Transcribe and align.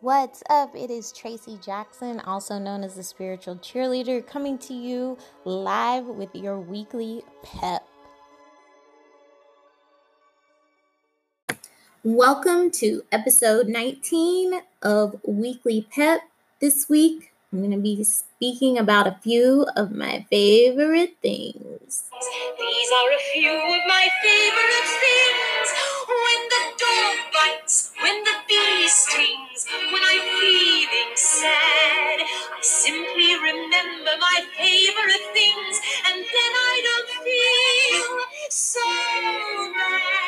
What's 0.00 0.44
up? 0.48 0.76
It 0.76 0.92
is 0.92 1.12
Traci 1.12 1.60
Jackson, 1.60 2.20
also 2.20 2.56
known 2.56 2.84
as 2.84 2.94
the 2.94 3.02
spiritual 3.02 3.56
cheerleader, 3.56 4.24
coming 4.24 4.56
to 4.58 4.72
you 4.72 5.18
live 5.44 6.06
with 6.06 6.32
your 6.36 6.56
weekly 6.56 7.22
pep. 7.42 7.84
Welcome 12.04 12.70
to 12.78 13.02
episode 13.10 13.66
19 13.66 14.60
of 14.84 15.16
Weekly 15.26 15.88
Pep. 15.90 16.20
This 16.60 16.88
week, 16.88 17.32
I'm 17.52 17.58
going 17.58 17.72
to 17.72 17.78
be 17.78 18.04
speaking 18.04 18.78
about 18.78 19.08
a 19.08 19.18
few 19.20 19.66
of 19.74 19.90
my 19.90 20.24
favorite 20.30 21.16
things. 21.20 22.04
These 22.14 22.90
are 22.92 23.10
a 23.10 23.22
few 23.32 23.50
of 23.50 23.80
my 23.88 24.08
favorite 24.22 25.00
things. 25.00 25.37
Stings, 28.88 29.66
when 29.92 30.02
I'm 30.02 30.20
feeling 30.40 31.12
sad, 31.14 32.20
I 32.20 32.58
simply 32.62 33.34
remember 33.36 34.12
my 34.18 34.40
favorite 34.56 35.26
things, 35.34 35.80
and 36.08 36.16
then 36.16 36.52
I 36.56 36.82
don't 36.88 37.08
feel 37.24 38.18
so 38.50 38.80
bad. 39.74 40.18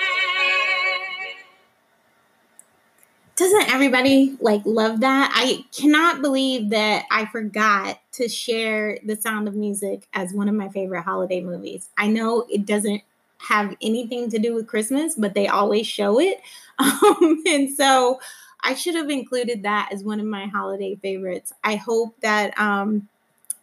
Doesn't 3.37 3.73
everybody 3.73 4.37
like 4.41 4.61
love 4.67 5.01
that? 5.01 5.33
I 5.35 5.65
cannot 5.75 6.21
believe 6.21 6.69
that 6.71 7.07
I 7.11 7.25
forgot 7.25 7.99
to 8.13 8.29
share 8.29 8.99
The 9.03 9.17
Sound 9.17 9.49
of 9.49 9.55
Music 9.55 10.07
as 10.13 10.35
one 10.35 10.51
of 10.51 10.55
my 10.55 10.69
favorite 10.69 11.03
holiday 11.03 11.41
movies. 11.41 11.89
I 11.97 12.09
know 12.09 12.47
it 12.51 12.67
doesn't 12.67 13.01
have 13.39 13.75
anything 13.81 14.31
to 14.31 14.39
do 14.39 14.55
with 14.55 14.67
Christmas, 14.67 15.15
but 15.15 15.33
they 15.33 15.49
always 15.49 15.87
show 15.87 16.21
it. 16.21 16.41
Um, 16.81 17.43
and 17.47 17.69
so 17.69 18.21
I 18.63 18.75
should 18.75 18.95
have 18.95 19.11
included 19.11 19.63
that 19.63 19.91
as 19.93 20.05
one 20.05 20.21
of 20.21 20.27
my 20.27 20.47
holiday 20.47 20.97
favorites. 20.97 21.53
I 21.65 21.77
hope 21.77 22.15
that 22.21 22.59
um, 22.59 23.09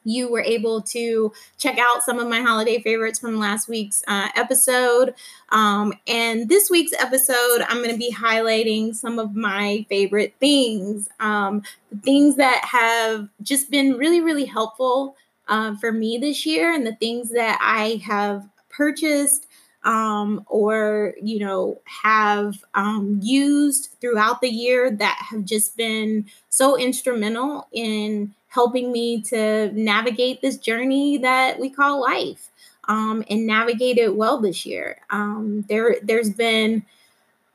you 0.08 0.31
were 0.31 0.41
able 0.41 0.81
to 0.81 1.33
check 1.58 1.77
out 1.77 2.03
some 2.03 2.17
of 2.17 2.27
my 2.27 2.41
holiday 2.41 2.81
favorites 2.81 3.19
from 3.19 3.38
last 3.39 3.67
week's 3.67 4.03
uh, 4.07 4.30
episode. 4.35 5.13
Um, 5.49 5.94
and 6.07 6.47
this 6.47 6.69
week's 6.69 6.94
episode, 6.94 7.61
I'm 7.67 7.77
going 7.77 7.91
to 7.91 7.97
be 7.97 8.13
highlighting 8.13 8.95
some 8.95 9.19
of 9.19 9.35
my 9.35 9.85
favorite 9.89 10.33
things, 10.39 11.09
um, 11.19 11.63
things 12.03 12.38
that 12.38 12.63
have 12.63 13.27
just 13.41 13.69
been 13.69 13.97
really, 13.97 14.22
really 14.22 14.45
helpful 14.45 15.16
uh, 15.47 15.75
for 15.75 15.91
me 15.91 16.17
this 16.17 16.45
year, 16.45 16.72
and 16.72 16.85
the 16.85 16.95
things 16.95 17.29
that 17.31 17.57
I 17.61 18.02
have 18.05 18.47
purchased 18.69 19.47
um, 19.88 20.43
or 20.47 21.16
you 21.23 21.39
know 21.39 21.80
have 22.03 22.63
um, 22.75 23.19
used 23.23 23.95
throughout 24.02 24.41
the 24.41 24.49
year 24.49 24.91
that 24.91 25.17
have 25.31 25.45
just 25.45 25.77
been 25.77 26.25
so 26.49 26.77
instrumental 26.77 27.67
in 27.71 28.35
helping 28.49 28.91
me 28.91 29.21
to 29.21 29.71
navigate 29.71 30.41
this 30.41 30.57
journey 30.57 31.17
that 31.17 31.59
we 31.59 31.69
call 31.69 32.02
life 32.02 32.49
um, 32.89 33.23
and 33.29 33.47
navigate 33.47 33.97
it 33.97 34.16
well 34.16 34.39
this 34.39 34.66
year. 34.66 34.97
Um, 35.09 35.66
there, 35.69 35.95
there's 36.03 36.31
been 36.31 36.85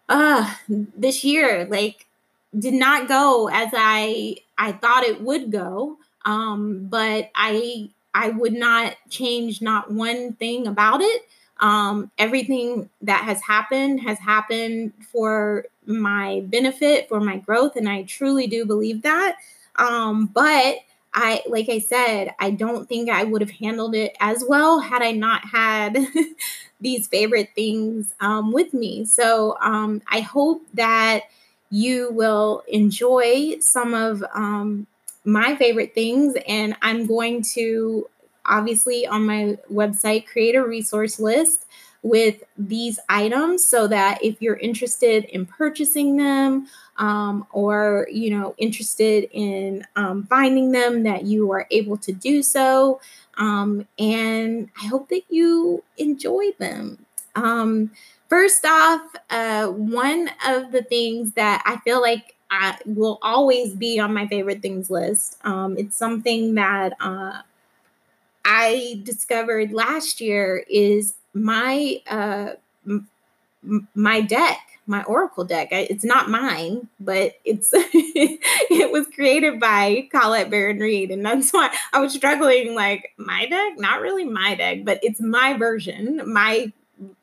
uh, 0.08 0.54
this 0.68 1.24
year 1.24 1.66
like 1.66 2.06
did 2.58 2.74
not 2.74 3.08
go 3.08 3.48
as 3.52 3.68
I 3.74 4.36
I 4.56 4.72
thought 4.72 5.04
it 5.04 5.20
would 5.20 5.52
go, 5.52 5.98
um, 6.24 6.86
but 6.88 7.30
I 7.34 7.90
I 8.14 8.30
would 8.30 8.54
not 8.54 8.96
change 9.10 9.60
not 9.60 9.90
one 9.90 10.32
thing 10.32 10.66
about 10.66 11.02
it. 11.02 11.22
Um, 11.62 12.10
everything 12.18 12.90
that 13.02 13.24
has 13.24 13.40
happened 13.42 14.02
has 14.02 14.18
happened 14.18 14.92
for 15.12 15.66
my 15.86 16.42
benefit, 16.46 17.08
for 17.08 17.20
my 17.20 17.38
growth, 17.38 17.76
and 17.76 17.88
I 17.88 18.02
truly 18.04 18.48
do 18.48 18.66
believe 18.66 19.02
that. 19.02 19.38
Um, 19.76 20.26
but 20.26 20.78
I, 21.14 21.42
like 21.46 21.68
I 21.68 21.78
said, 21.78 22.34
I 22.40 22.50
don't 22.50 22.88
think 22.88 23.10
I 23.10 23.24
would 23.24 23.42
have 23.42 23.50
handled 23.50 23.94
it 23.94 24.16
as 24.20 24.44
well 24.48 24.80
had 24.80 25.02
I 25.02 25.12
not 25.12 25.44
had 25.46 25.96
these 26.80 27.06
favorite 27.06 27.50
things 27.54 28.14
um, 28.20 28.52
with 28.52 28.74
me. 28.74 29.04
So 29.04 29.56
um, 29.60 30.02
I 30.10 30.20
hope 30.20 30.62
that 30.74 31.24
you 31.70 32.10
will 32.12 32.62
enjoy 32.68 33.58
some 33.60 33.94
of 33.94 34.24
um, 34.34 34.86
my 35.24 35.56
favorite 35.56 35.94
things. 35.94 36.34
And 36.48 36.76
I'm 36.82 37.06
going 37.06 37.42
to 37.54 38.08
obviously 38.46 39.06
on 39.06 39.24
my 39.26 39.58
website 39.70 40.26
create 40.26 40.54
a 40.54 40.62
resource 40.62 41.18
list 41.20 41.66
with 42.02 42.42
these 42.58 42.98
items 43.08 43.64
so 43.64 43.86
that 43.86 44.22
if 44.22 44.42
you're 44.42 44.56
interested 44.56 45.24
in 45.24 45.46
purchasing 45.46 46.16
them 46.16 46.66
um, 46.98 47.46
or 47.52 48.08
you 48.10 48.30
know 48.30 48.54
interested 48.58 49.28
in 49.32 49.86
um, 49.96 50.24
finding 50.24 50.72
them 50.72 51.04
that 51.04 51.24
you 51.24 51.50
are 51.52 51.66
able 51.70 51.96
to 51.96 52.12
do 52.12 52.42
so. 52.42 53.00
Um, 53.38 53.86
and 53.98 54.68
i 54.82 54.86
hope 54.88 55.08
that 55.08 55.22
you 55.30 55.82
enjoy 55.96 56.50
them. 56.58 57.06
Um, 57.34 57.92
first 58.28 58.64
off 58.66 59.00
uh, 59.30 59.68
one 59.68 60.30
of 60.46 60.72
the 60.72 60.82
things 60.82 61.32
that 61.32 61.62
i 61.64 61.76
feel 61.78 62.00
like 62.00 62.34
I 62.50 62.76
will 62.84 63.18
always 63.22 63.74
be 63.74 63.98
on 63.98 64.12
my 64.12 64.26
favorite 64.26 64.60
things 64.60 64.90
list 64.90 65.38
um, 65.44 65.78
it's 65.78 65.96
something 65.96 66.54
that 66.56 66.92
uh, 67.00 67.40
i 68.44 69.00
discovered 69.04 69.72
last 69.72 70.20
year 70.20 70.64
is 70.68 71.14
my 71.34 72.00
uh 72.08 72.50
m- 72.86 73.08
my 73.94 74.20
deck 74.20 74.58
my 74.84 75.04
oracle 75.04 75.44
deck. 75.44 75.68
It's 75.70 76.04
not 76.04 76.28
mine 76.28 76.88
but 76.98 77.34
it's 77.44 77.70
it 77.74 78.90
was 78.92 79.06
created 79.14 79.60
by 79.60 80.08
colette 80.10 80.50
baron 80.50 80.78
reid 80.78 81.10
and 81.12 81.24
that's 81.24 81.52
why 81.52 81.72
i 81.92 82.00
was 82.00 82.12
struggling 82.12 82.74
like 82.74 83.12
my 83.16 83.46
deck? 83.46 83.78
Not 83.78 84.00
really 84.00 84.24
my 84.24 84.54
deck 84.56 84.84
but 84.84 84.98
it's 85.02 85.20
my 85.20 85.54
version 85.56 86.20
my 86.26 86.72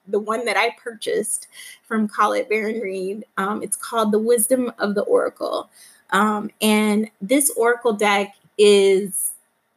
the 0.08 0.20
one 0.20 0.46
that 0.46 0.58
i 0.58 0.76
purchased 0.82 1.48
from 1.88 2.08
colette 2.08 2.50
baron 2.50 2.80
reid 2.80 3.26
um, 3.38 3.62
it's 3.62 3.78
called 3.78 4.12
the 4.12 4.20
wisdom 4.20 4.72
of 4.80 4.96
the 4.96 5.02
oracle. 5.04 5.70
Um, 6.12 6.50
and 6.62 7.12
this 7.22 7.52
oracle 7.56 7.94
deck 7.94 8.36
is 8.58 9.32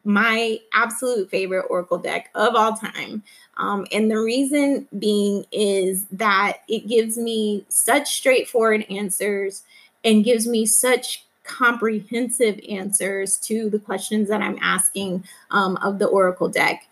my 0.05 0.59
absolute 0.75 1.31
favorite 1.31 1.67
oracle 1.71 1.99
deck 1.99 2.31
of 2.35 2.55
all 2.55 2.75
time 2.75 3.23
um, 3.57 3.87
and 3.93 4.11
the 4.11 4.19
reason 4.19 4.89
being 4.99 5.45
is 5.53 6.07
that 6.07 6.59
it 6.69 6.89
gives 6.89 7.19
me 7.19 7.65
such 7.69 8.15
straightforward 8.15 8.87
answers 8.91 9.63
and 10.05 10.25
gives 10.25 10.47
me 10.47 10.67
such 10.67 11.25
comprehensive 11.45 12.61
answers 12.69 13.37
to 13.37 13.69
the 13.69 13.79
questions 13.79 14.29
that 14.29 14.41
I'm 14.41 14.59
asking 14.61 15.25
um, 15.51 15.77
of 15.79 15.99
the 15.99 16.07
Oracle 16.07 16.49
deck. 16.49 16.87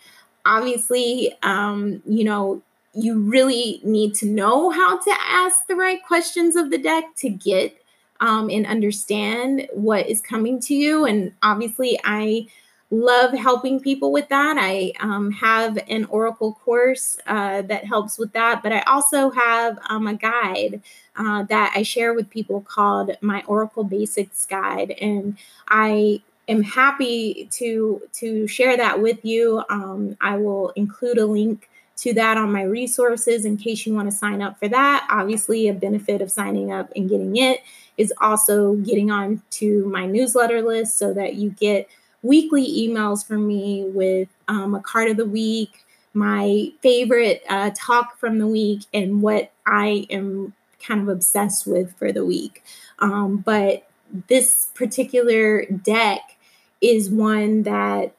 Obviously, 0.45 1.33
um, 1.43 2.03
you 2.07 2.25
know, 2.25 2.63
you 2.93 3.21
really 3.21 3.81
need 3.85 4.15
to 4.17 4.27
know 4.27 4.71
how 4.71 4.99
to 4.99 5.15
ask 5.23 5.67
the 5.67 5.77
right 5.77 6.05
questions 6.05 6.57
of 6.57 6.71
the 6.71 6.79
deck 6.79 7.05
to 7.19 7.31
get 7.31 7.77
um, 8.21 8.51
and 8.51 8.67
understand 8.67 9.69
what 9.73 10.09
is 10.09 10.21
coming 10.21 10.61
to 10.61 10.75
you. 10.75 11.05
And 11.05 11.33
obviously, 11.43 11.99
I 12.05 12.49
love 12.91 13.33
helping 13.33 13.79
people 13.81 14.11
with 14.11 14.29
that. 14.29 14.57
I 14.59 14.93
um, 15.01 15.31
have 15.33 15.79
an 15.89 16.05
Oracle 16.07 16.55
course 16.65 17.19
uh, 17.27 17.63
that 17.63 17.85
helps 17.85 18.19
with 18.19 18.33
that, 18.33 18.63
but 18.63 18.73
I 18.73 18.81
also 18.81 19.31
have 19.31 19.79
um, 19.89 20.07
a 20.07 20.15
guide 20.15 20.83
uh, 21.17 21.45
that 21.45 21.73
I 21.77 21.83
share 21.83 22.15
with 22.15 22.31
people 22.31 22.61
called 22.61 23.13
my 23.21 23.43
Oracle 23.47 23.85
Basics 23.85 24.45
Guide, 24.47 24.91
and 24.93 25.37
I 25.69 26.21
am 26.49 26.63
happy 26.63 27.49
to 27.53 28.03
to 28.15 28.47
share 28.49 28.77
that 28.77 29.01
with 29.01 29.25
you. 29.25 29.63
Um, 29.71 30.17
I 30.21 30.37
will 30.37 30.71
include 30.71 31.19
a 31.19 31.27
link 31.27 31.69
to 31.99 32.15
that 32.15 32.39
on 32.39 32.51
my 32.51 32.63
resources 32.63 33.45
in 33.45 33.57
case 33.57 33.87
you 33.87 33.95
want 33.95 34.11
to 34.11 34.17
sign 34.17 34.41
up 34.43 34.59
for 34.59 34.69
that. 34.69 35.07
Obviously, 35.11 35.69
a 35.69 35.75
benefit 35.75 36.23
of 36.23 36.31
signing 36.31 36.73
up 36.73 36.91
and 36.97 37.09
getting 37.09 37.37
it 37.37 37.61
is 37.99 38.13
also 38.21 38.75
getting 38.77 39.11
on 39.11 39.43
to 39.51 39.85
my 39.87 40.07
newsletter 40.07 40.63
list 40.63 40.97
so 40.97 41.13
that 41.13 41.35
you 41.35 41.51
get 41.51 41.87
weekly 42.23 42.67
emails 42.67 43.27
from 43.27 43.47
me 43.47 43.85
with 43.85 44.29
um, 44.49 44.75
a 44.75 44.81
card 44.81 45.11
of 45.11 45.17
the 45.17 45.25
week, 45.27 45.85
my 46.13 46.73
favorite 46.83 47.43
uh, 47.49 47.71
talk 47.75 48.19
from 48.19 48.39
the 48.39 48.47
week, 48.47 48.83
and 48.93 49.23
what 49.23 49.53
I 49.67 50.07
am 50.11 50.55
kind 50.87 51.01
of 51.01 51.09
obsessed 51.09 51.67
with 51.67 51.95
for 51.97 52.13
the 52.13 52.25
week. 52.25 52.63
Um, 52.99 53.39
but 53.39 53.89
this 54.29 54.69
particular 54.75 55.65
deck 55.67 56.37
is 56.81 57.11
one 57.11 57.63
that, 57.63 58.13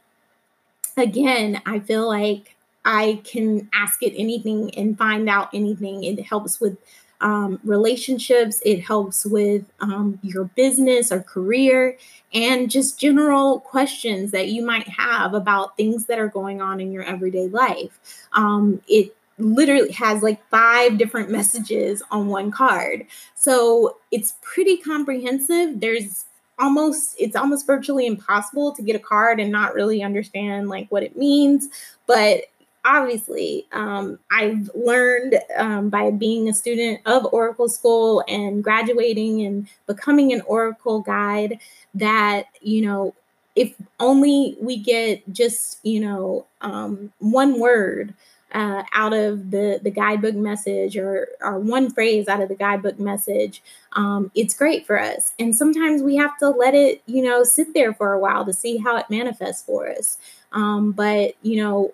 again, 0.95 1.61
I 1.65 1.79
feel 1.79 2.07
like 2.07 2.55
I 2.85 3.21
can 3.23 3.69
ask 3.73 4.01
it 4.01 4.13
anything 4.15 4.73
and 4.75 4.97
find 4.97 5.29
out 5.29 5.49
anything. 5.53 6.03
It 6.03 6.23
helps 6.23 6.59
with 6.59 6.77
um, 7.21 7.59
relationships, 7.63 8.61
it 8.65 8.81
helps 8.81 9.25
with 9.25 9.63
um, 9.79 10.19
your 10.23 10.45
business 10.45 11.11
or 11.11 11.21
career, 11.21 11.97
and 12.33 12.69
just 12.69 12.99
general 12.99 13.59
questions 13.59 14.31
that 14.31 14.49
you 14.49 14.65
might 14.65 14.87
have 14.87 15.33
about 15.33 15.77
things 15.77 16.05
that 16.07 16.19
are 16.19 16.27
going 16.27 16.61
on 16.61 16.81
in 16.81 16.91
your 16.91 17.03
everyday 17.03 17.47
life. 17.47 17.99
Um, 18.33 18.81
it 18.87 19.15
literally 19.37 19.91
has 19.91 20.21
like 20.21 20.43
five 20.49 20.97
different 20.97 21.29
messages 21.29 22.03
on 22.11 22.27
one 22.27 22.51
card. 22.51 23.05
So 23.35 23.97
it's 24.11 24.35
pretty 24.41 24.77
comprehensive. 24.77 25.79
There's 25.79 26.25
almost 26.59 27.15
it's 27.19 27.35
almost 27.35 27.65
virtually 27.65 28.05
impossible 28.05 28.71
to 28.73 28.83
get 28.83 28.95
a 28.95 28.99
card 28.99 29.39
and 29.39 29.51
not 29.51 29.73
really 29.73 30.03
understand 30.03 30.69
like 30.69 30.87
what 30.89 31.01
it 31.01 31.17
means 31.17 31.69
but 32.05 32.41
obviously 32.85 33.67
um, 33.71 34.17
i've 34.31 34.69
learned 34.73 35.39
um, 35.57 35.89
by 35.89 36.11
being 36.11 36.49
a 36.49 36.53
student 36.53 36.99
of 37.05 37.27
oracle 37.31 37.69
school 37.69 38.23
and 38.27 38.63
graduating 38.63 39.45
and 39.45 39.67
becoming 39.87 40.33
an 40.33 40.41
oracle 40.41 41.01
guide 41.01 41.59
that 41.93 42.47
you 42.61 42.81
know 42.81 43.13
if 43.55 43.75
only 43.99 44.55
we 44.61 44.77
get 44.77 45.21
just 45.33 45.79
you 45.83 45.99
know 45.99 46.45
um, 46.61 47.11
one 47.19 47.59
word 47.59 48.13
uh, 48.53 48.83
out 48.93 49.13
of 49.13 49.51
the 49.51 49.79
the 49.81 49.89
guidebook 49.91 50.35
message 50.35 50.97
or 50.97 51.27
or 51.41 51.59
one 51.59 51.89
phrase 51.89 52.27
out 52.27 52.41
of 52.41 52.49
the 52.49 52.55
guidebook 52.55 52.99
message 52.99 53.61
um, 53.93 54.31
it's 54.35 54.53
great 54.53 54.85
for 54.85 54.99
us. 54.99 55.33
And 55.39 55.55
sometimes 55.55 56.01
we 56.01 56.15
have 56.15 56.37
to 56.39 56.49
let 56.49 56.73
it 56.73 57.01
you 57.05 57.21
know 57.21 57.43
sit 57.43 57.73
there 57.73 57.93
for 57.93 58.13
a 58.13 58.19
while 58.19 58.45
to 58.45 58.53
see 58.53 58.77
how 58.77 58.97
it 58.97 59.09
manifests 59.09 59.63
for 59.63 59.89
us. 59.89 60.17
Um, 60.51 60.91
but 60.91 61.35
you 61.41 61.63
know 61.63 61.93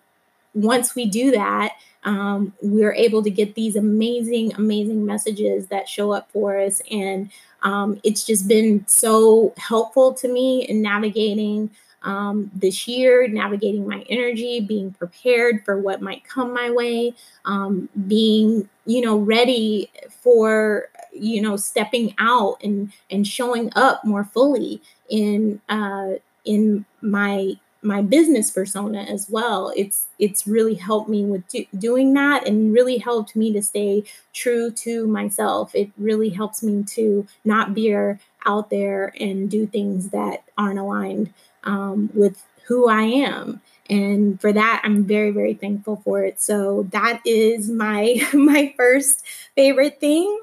once 0.57 0.95
we 0.95 1.05
do 1.05 1.31
that 1.31 1.73
um, 2.07 2.53
we're 2.61 2.93
able 2.93 3.21
to 3.21 3.29
get 3.29 3.55
these 3.55 3.75
amazing 3.75 4.53
amazing 4.55 5.05
messages 5.05 5.67
that 5.67 5.89
show 5.89 6.13
up 6.13 6.31
for 6.31 6.57
us. 6.57 6.81
And 6.89 7.29
um, 7.63 7.99
it's 8.03 8.23
just 8.23 8.47
been 8.47 8.87
so 8.87 9.53
helpful 9.57 10.13
to 10.15 10.27
me 10.27 10.65
in 10.67 10.81
navigating 10.81 11.69
um, 12.03 12.49
this 12.53 12.87
year, 12.87 13.27
navigating 13.27 13.85
my 13.85 14.05
energy, 14.09 14.61
being 14.61 14.93
prepared 14.93 15.65
for 15.65 15.77
what 15.77 16.01
might 16.01 16.23
come 16.23 16.53
my 16.53 16.71
way, 16.71 17.13
um, 17.43 17.89
being, 18.07 18.69
you 18.85 19.01
know, 19.01 19.17
ready 19.17 19.91
for, 20.09 20.87
you 21.11 21.41
know, 21.41 21.57
stepping 21.57 22.15
out 22.19 22.57
and 22.63 22.93
and 23.11 23.27
showing 23.27 23.69
up 23.75 24.05
more 24.05 24.23
fully 24.23 24.81
in 25.09 25.59
uh, 25.67 26.11
in 26.45 26.85
my 27.01 27.57
my 27.81 28.01
business 28.01 28.49
persona 28.51 29.01
as 29.03 29.29
well 29.29 29.71
it's 29.75 30.07
it's 30.19 30.47
really 30.47 30.75
helped 30.75 31.09
me 31.09 31.23
with 31.23 31.47
do, 31.47 31.65
doing 31.77 32.13
that 32.13 32.47
and 32.47 32.73
really 32.73 32.97
helped 32.97 33.35
me 33.35 33.53
to 33.53 33.61
stay 33.61 34.03
true 34.33 34.71
to 34.71 35.07
myself 35.07 35.73
it 35.75 35.89
really 35.97 36.29
helps 36.29 36.63
me 36.63 36.83
to 36.83 37.27
not 37.45 37.71
veer 37.71 38.19
out 38.45 38.69
there 38.69 39.13
and 39.19 39.51
do 39.51 39.67
things 39.67 40.09
that 40.09 40.43
aren't 40.57 40.79
aligned 40.79 41.33
um, 41.63 42.09
with 42.13 42.43
who 42.67 42.89
I 42.89 43.03
am. 43.03 43.61
And 43.89 44.39
for 44.41 44.51
that, 44.51 44.81
I'm 44.83 45.05
very, 45.05 45.31
very 45.31 45.53
thankful 45.53 46.01
for 46.03 46.23
it. 46.25 46.41
So 46.41 46.87
that 46.91 47.21
is 47.25 47.69
my 47.69 48.21
my 48.33 48.73
first 48.75 49.23
favorite 49.55 49.99
thing. 49.99 50.39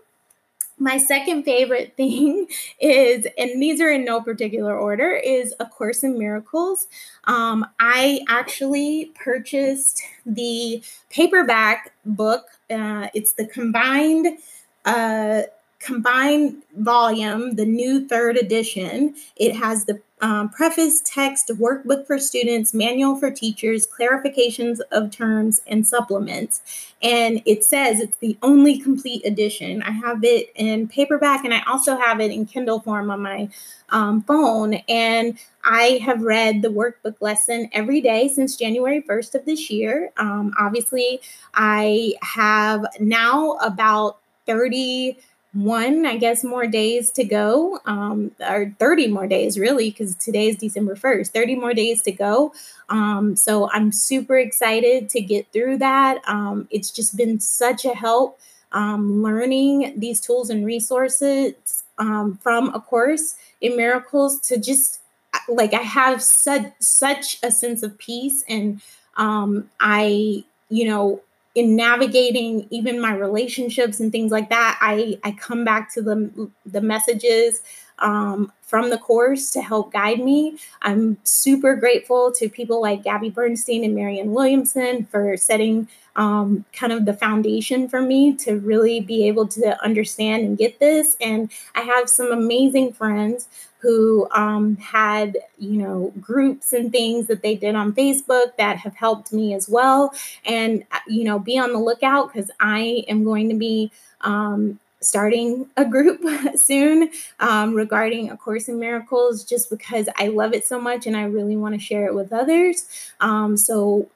My 0.79 0.99
second 0.99 1.45
favorite 1.45 1.95
thing 1.97 2.47
is, 2.81 3.27
and 3.39 3.63
these 3.63 3.81
are 3.81 3.91
in 3.91 4.05
no 4.05 4.21
particular 4.21 4.77
order, 4.77 5.13
is 5.13 5.55
A 5.61 5.67
Course 5.67 6.03
in 6.03 6.19
Miracles. 6.19 6.87
Um, 7.25 7.67
I 7.79 8.21
actually 8.29 9.13
purchased 9.15 10.03
the 10.27 10.83
paperback 11.11 11.93
book. 12.05 12.47
Uh, 12.71 13.09
it's 13.15 13.33
the 13.33 13.47
combined 13.47 14.39
uh, 14.85 15.43
combined 15.79 16.63
volume, 16.79 17.57
the 17.57 17.67
new 17.67 18.09
third 18.09 18.37
edition. 18.37 19.15
It 19.37 19.55
has 19.55 19.85
the 19.85 20.01
um, 20.25 20.49
preface, 20.49 21.03
text, 21.03 21.51
workbook 21.57 22.07
for 22.07 22.19
students, 22.19 22.73
manual 22.73 23.15
for 23.15 23.31
teachers, 23.31 23.87
clarifications 23.87 24.79
of 24.91 25.11
terms, 25.11 25.61
and 25.67 25.87
supplements. 25.87 26.63
And 27.03 27.43
it 27.45 27.63
says 27.63 28.01
it's 28.01 28.17
the 28.17 28.39
only 28.43 28.79
complete 28.79 29.23
edition. 29.27 29.83
I 29.83 29.91
have 29.91 30.25
it 30.25 30.51
in 30.55 30.89
paperback 30.89 31.45
and 31.45 31.53
I 31.53 31.61
also 31.67 31.99
have 31.99 32.21
it 32.23 32.31
in 32.31 32.47
Kindle 32.47 32.81
form 32.81 33.11
on 33.11 33.21
my 33.21 33.51
um, 33.91 34.23
phone. 34.23 34.77
And 34.89 35.39
I 35.63 36.01
have 36.03 36.23
read 36.23 36.63
the 36.63 36.69
workbook 36.69 37.17
lesson 37.21 37.69
every 37.73 38.01
day 38.01 38.29
since 38.29 38.57
January 38.57 39.03
1st 39.03 39.35
of 39.35 39.45
this 39.45 39.69
year. 39.69 40.11
Um, 40.17 40.55
obviously, 40.59 41.21
I 41.53 42.15
have 42.23 42.87
now 42.99 43.59
about 43.63 44.21
30 44.47 45.19
one, 45.55 46.05
I 46.05 46.17
guess, 46.17 46.45
more 46.45 46.67
days 46.67 47.11
to 47.13 47.25
go, 47.25 47.81
um, 47.87 48.33
or 48.41 48.75
30 48.79 49.09
more 49.09 49.27
days, 49.27 49.59
really, 49.59 49.91
because 49.91 50.17
today 50.17 50.49
is 50.49 50.57
December 50.57 50.97
1st, 50.97 51.29
30 51.29 51.57
more 51.57 51.73
days 51.73 52.03
to 52.03 52.13
go. 52.13 52.53
Um, 52.89 53.37
so 53.37 53.71
I'm 53.71 53.93
super 53.93 54.37
excited 54.37 55.09
to 55.11 55.21
get 55.21 55.53
through 55.53 55.79
that. 55.79 56.21
Um, 56.27 56.69
it's 56.71 56.91
just 56.91 57.17
been 57.17 57.41
such 57.41 57.85
a 57.85 57.95
help 57.95 58.39
um, 58.73 59.23
learning 59.23 59.95
these 59.97 60.21
tools 60.21 60.51
and 60.51 60.67
resources 60.67 61.55
um, 61.99 62.39
from 62.43 62.75
A 62.75 62.81
Course 62.81 63.37
in 63.61 63.77
Miracles 63.77 64.41
to 64.49 64.59
just 64.59 65.01
like 65.49 65.75
I 65.75 65.83
have 65.83 66.23
such 66.23 66.73
such 66.81 67.39
a 67.43 67.51
sense 67.51 67.83
of 67.83 67.99
peace 67.99 68.45
and 68.49 68.81
um, 69.17 69.71
I, 69.79 70.45
you 70.69 70.87
know, 70.87 71.21
in 71.55 71.77
navigating 71.77 72.67
even 72.71 73.01
my 73.01 73.15
relationships 73.15 74.01
and 74.01 74.11
things 74.11 74.33
like 74.33 74.49
that 74.51 74.79
i 74.81 75.19
i 75.25 75.31
come 75.33 75.65
back 75.65 75.93
to 75.93 76.03
the 76.03 76.51
the 76.67 76.81
messages 76.81 77.61
um, 78.01 78.53
from 78.61 78.91
the 78.91 78.99
course 78.99 79.51
to 79.51 79.63
help 79.63 79.93
guide 79.93 80.21
me 80.21 80.59
i'm 80.83 81.17
super 81.25 81.75
grateful 81.77 82.33
to 82.33 82.49
people 82.49 82.81
like 82.81 83.03
gabby 83.03 83.31
bernstein 83.31 83.85
and 83.85 83.95
marianne 83.95 84.33
williamson 84.33 85.05
for 85.05 85.37
setting 85.37 85.89
um, 86.17 86.65
kind 86.73 86.93
of 86.93 87.07
the 87.07 87.13
foundation 87.13 87.89
for 87.89 88.01
me 88.01 88.35
to 88.37 88.61
really 88.61 89.01
be 89.01 89.27
able 89.27 89.49
to 89.49 89.83
understand 89.83 90.45
and 90.45 90.59
get 90.59 90.79
this 90.79 91.17
and 91.21 91.51
i 91.75 91.81
have 91.81 92.09
some 92.09 92.31
amazing 92.33 92.93
friends 92.93 93.49
who 93.85 94.27
um, 94.31 94.77
had, 94.77 95.37
you 95.59 95.83
know, 95.83 96.11
groups 96.19 96.73
and 96.73 96.91
things 96.91 97.27
that 97.27 97.43
they 97.43 97.55
did 97.55 97.75
on 97.75 97.93
Facebook 97.93 98.57
that 98.57 98.79
have 98.79 98.97
helped 98.97 99.31
me 99.31 99.53
as 99.53 99.69
well. 99.69 100.15
And, 100.47 100.85
uh, 100.91 101.01
you 101.07 101.23
know, 101.23 101.39
be 101.39 101.59
on 101.59 101.75
the 101.75 101.79
lookout 101.79 102.33
because 102.33 102.51
I 102.61 103.05
am 103.09 103.25
going 103.25 103.51
to 103.51 103.55
be 103.55 103.93
um, 104.23 104.81
starting 105.05 105.67
a 105.77 105.85
group 105.85 106.23
soon 106.57 107.11
um, 107.41 107.75
regarding 107.75 108.31
A 108.31 108.37
Course 108.37 108.69
in 108.69 108.79
Miracles 108.79 109.45
just 109.45 109.71
because 109.71 110.09
I 110.19 110.29
love 110.29 110.55
it 110.55 110.67
so 110.67 110.81
much 110.81 111.07
and 111.07 111.17
I 111.17 111.25
really 111.25 111.57
want 111.57 111.75
to 111.75 111.81
share 111.81 112.07
it 112.07 112.15
with 112.15 112.33
others. 112.33 112.87
Um, 113.21 113.57
so, 113.57 114.09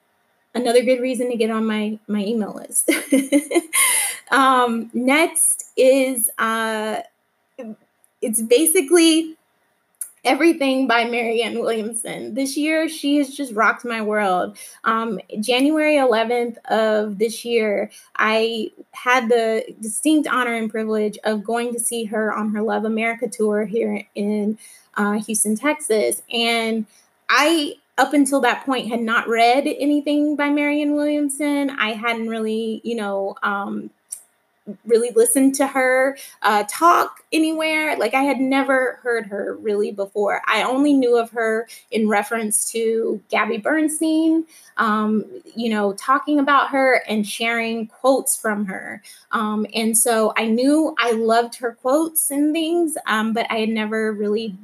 another 0.55 0.83
good 0.83 1.01
reason 1.01 1.31
to 1.31 1.37
get 1.37 1.51
on 1.51 1.67
my 1.67 1.99
my 2.09 2.25
email 2.25 2.55
list. 2.55 2.91
um, 4.31 4.91
next 4.93 5.71
is 5.77 6.31
uh, 6.39 7.03
it's 8.21 8.43
basically 8.43 9.38
Everything 10.29 10.87
by 10.87 11.07
Marianne 11.07 11.59
Williamson. 11.59 12.35
This 12.35 12.55
year, 12.55 12.87
she 12.87 13.17
has 13.17 13.35
just 13.35 13.55
rocked 13.55 13.87
my 13.87 14.03
world. 14.03 14.59
Um, 14.85 15.19
January 15.41 15.95
11th 15.95 16.59
of 16.67 17.17
this 17.17 17.47
year, 17.47 17.91
I 18.17 18.71
had 18.93 19.31
the 19.31 19.65
distinct 19.81 20.29
honor 20.29 20.53
and 20.53 20.71
privilege 20.71 21.19
of 21.25 21.43
going 21.43 21.73
to 21.73 21.81
see 21.81 22.05
her 22.05 22.31
on 22.31 22.53
her 22.53 22.61
Love 22.61 22.85
America 22.85 23.27
tour 23.27 23.65
here 23.65 24.05
in 24.15 24.59
uh, 24.99 25.15
Houston, 25.15 25.57
Texas. 25.57 26.21
And 26.31 26.85
I 27.31 27.77
up 27.97 28.13
until 28.13 28.43
that 28.43 28.67
point 28.67 28.87
had 28.87 29.01
not 29.01 29.29
read 29.29 29.67
anything 29.67 30.37
by 30.37 30.51
Marianne 30.51 30.93
Williamson. 30.93 31.71
I 31.71 31.95
hadn't 31.95 32.29
really, 32.29 32.83
you 32.85 32.97
know, 32.97 33.35
um, 33.43 33.89
really 34.87 35.11
listened 35.15 35.55
to 35.57 35.67
her 35.67 36.17
uh, 36.43 36.65
talk 36.69 37.23
anywhere. 37.33 37.97
Like 37.97 38.15
I 38.15 38.23
had 38.23 38.39
never 38.39 38.99
heard 39.03 39.27
her 39.27 39.57
really 39.61 39.93
before. 39.93 40.43
I 40.47 40.63
only 40.63 40.93
knew 40.93 41.17
of 41.17 41.31
her 41.31 41.69
in 41.91 42.09
reference 42.09 42.71
to 42.73 43.23
Gabby 43.29 43.59
Bernstein, 43.59 44.45
um, 44.77 45.25
you 45.55 45.71
know, 45.71 45.93
talking 45.95 46.39
about 46.39 46.71
her 46.71 47.03
and 47.09 47.27
sharing 47.27 47.87
quotes 47.87 48.37
from 48.37 48.67
her. 48.67 49.03
Um, 49.33 49.67
and 49.75 49.97
so 49.97 50.33
I 50.37 50.47
knew 50.47 50.95
I 50.99 51.13
loved 51.13 51.57
her 51.57 51.73
quotes 51.73 52.31
and 52.31 52.53
things, 52.53 52.97
um, 53.07 53.33
but 53.33 53.47
I 53.51 53.57
had 53.59 53.69
never 53.69 54.13
really, 54.13 54.57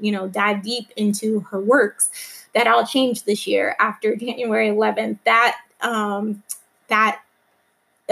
you 0.00 0.12
know, 0.12 0.28
dive 0.28 0.62
deep 0.62 0.90
into 0.96 1.40
her 1.50 1.60
works. 1.60 2.10
That 2.54 2.66
all 2.66 2.84
changed 2.84 3.24
this 3.24 3.46
year 3.46 3.74
after 3.80 4.14
January 4.16 4.68
11th. 4.68 5.18
That 5.24 5.56
um, 5.80 6.42
that 6.88 7.22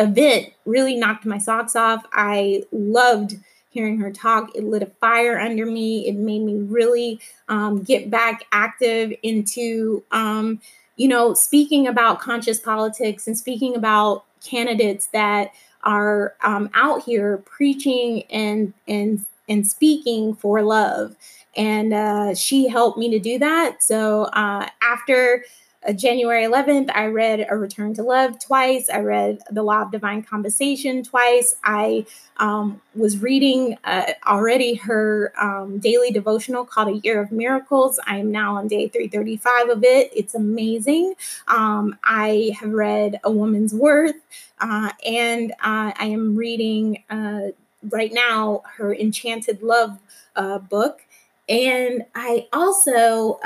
event 0.02 0.52
really 0.64 0.97
knocked 0.97 1.26
my 1.26 1.38
socks 1.38 1.76
off. 1.76 2.04
I 2.12 2.64
loved 2.73 3.37
hearing 3.71 3.99
her 3.99 4.12
talk. 4.12 4.54
It 4.54 4.64
lit 4.64 4.83
a 4.83 4.87
fire 4.87 5.38
under 5.38 5.64
me. 5.64 6.09
It 6.09 6.16
made 6.16 6.42
me 6.42 6.59
really 6.59 7.21
um, 7.49 7.83
get 7.83 8.11
back 8.11 8.45
active 8.52 9.12
into, 9.23 10.02
um, 10.11 10.61
you 10.97 11.09
know, 11.09 11.35
speaking 11.35 11.87
about 11.87 12.21
conscious 12.21 12.59
politics 12.59 13.26
and 13.26 13.38
speaking 13.38 13.76
about 13.76 14.25
candidates 14.45 15.07
that 15.09 15.52
are 15.83 16.35
um, 16.42 16.69
out 16.75 17.02
here 17.04 17.38
preaching 17.38 18.25
and 18.25 18.75
and 18.87 19.25
and 19.49 19.66
speaking 19.66 20.35
for 20.35 20.62
love. 20.62 21.16
And 21.57 21.92
uh, 21.92 22.35
she 22.35 22.69
helped 22.69 22.99
me 22.99 23.11
to 23.11 23.19
do 23.19 23.38
that. 23.38 23.83
So 23.83 24.25
uh, 24.25 24.69
after 24.83 25.45
January 25.97 26.45
11th, 26.45 26.91
I 26.95 27.07
read 27.07 27.47
A 27.49 27.57
Return 27.57 27.95
to 27.95 28.03
Love 28.03 28.39
twice. 28.39 28.91
I 28.91 28.99
read 28.99 29.41
The 29.51 29.63
Law 29.63 29.83
of 29.83 29.91
Divine 29.91 30.23
Compensation 30.23 31.03
twice. 31.03 31.57
I 31.65 32.05
um, 32.37 32.83
was 32.95 33.19
reading 33.23 33.79
uh, 33.85 34.13
already 34.27 34.75
her 34.75 35.33
um, 35.41 35.79
daily 35.79 36.11
devotional 36.11 36.67
called 36.67 36.89
A 36.89 36.99
Year 36.99 37.23
of 37.23 37.33
Miracles. 37.33 37.99
I 38.07 38.19
am 38.19 38.31
now 38.31 38.57
on 38.57 38.69
day 38.69 38.89
335 38.89 39.71
of 39.71 39.85
it. 39.85 40.11
It's 40.15 40.35
amazing. 40.35 41.15
Um, 41.49 41.99
I 42.05 42.51
have 42.61 42.73
read 42.73 43.19
A 43.25 43.31
Woman's 43.31 43.73
Worth, 43.73 44.17
uh, 44.61 44.91
and 45.07 45.53
uh, 45.53 45.93
I 45.97 46.07
am 46.07 46.37
reading 46.37 47.05
uh, 47.09 47.53
right 47.89 48.13
now 48.13 48.63
her 48.77 48.95
Enchanted 48.95 49.63
Love 49.63 49.99
uh, 50.37 50.59
book. 50.59 51.07
And 51.49 52.05
I 52.15 52.49
also 52.53 53.41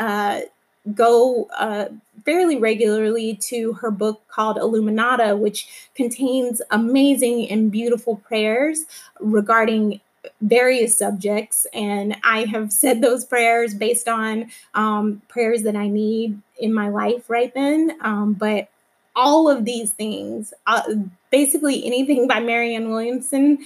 go 0.92 1.48
uh, 1.56 1.86
fairly 2.24 2.56
regularly 2.56 3.36
to 3.36 3.74
her 3.74 3.90
book 3.90 4.22
called 4.28 4.56
Illuminata, 4.56 5.38
which 5.38 5.68
contains 5.94 6.62
amazing 6.70 7.48
and 7.50 7.70
beautiful 7.70 8.16
prayers 8.16 8.86
regarding 9.20 10.00
various 10.40 10.96
subjects. 10.96 11.66
And 11.74 12.16
I 12.24 12.44
have 12.44 12.72
said 12.72 13.00
those 13.00 13.24
prayers 13.24 13.74
based 13.74 14.08
on 14.08 14.50
um, 14.74 15.22
prayers 15.28 15.62
that 15.62 15.76
I 15.76 15.88
need 15.88 16.40
in 16.58 16.72
my 16.72 16.88
life 16.88 17.28
right 17.28 17.52
then. 17.52 17.96
Um, 18.00 18.32
but 18.34 18.68
all 19.16 19.48
of 19.48 19.64
these 19.64 19.92
things, 19.92 20.52
uh, 20.66 20.82
basically 21.30 21.84
anything 21.84 22.26
by 22.26 22.40
Marianne 22.40 22.90
Williamson, 22.90 23.58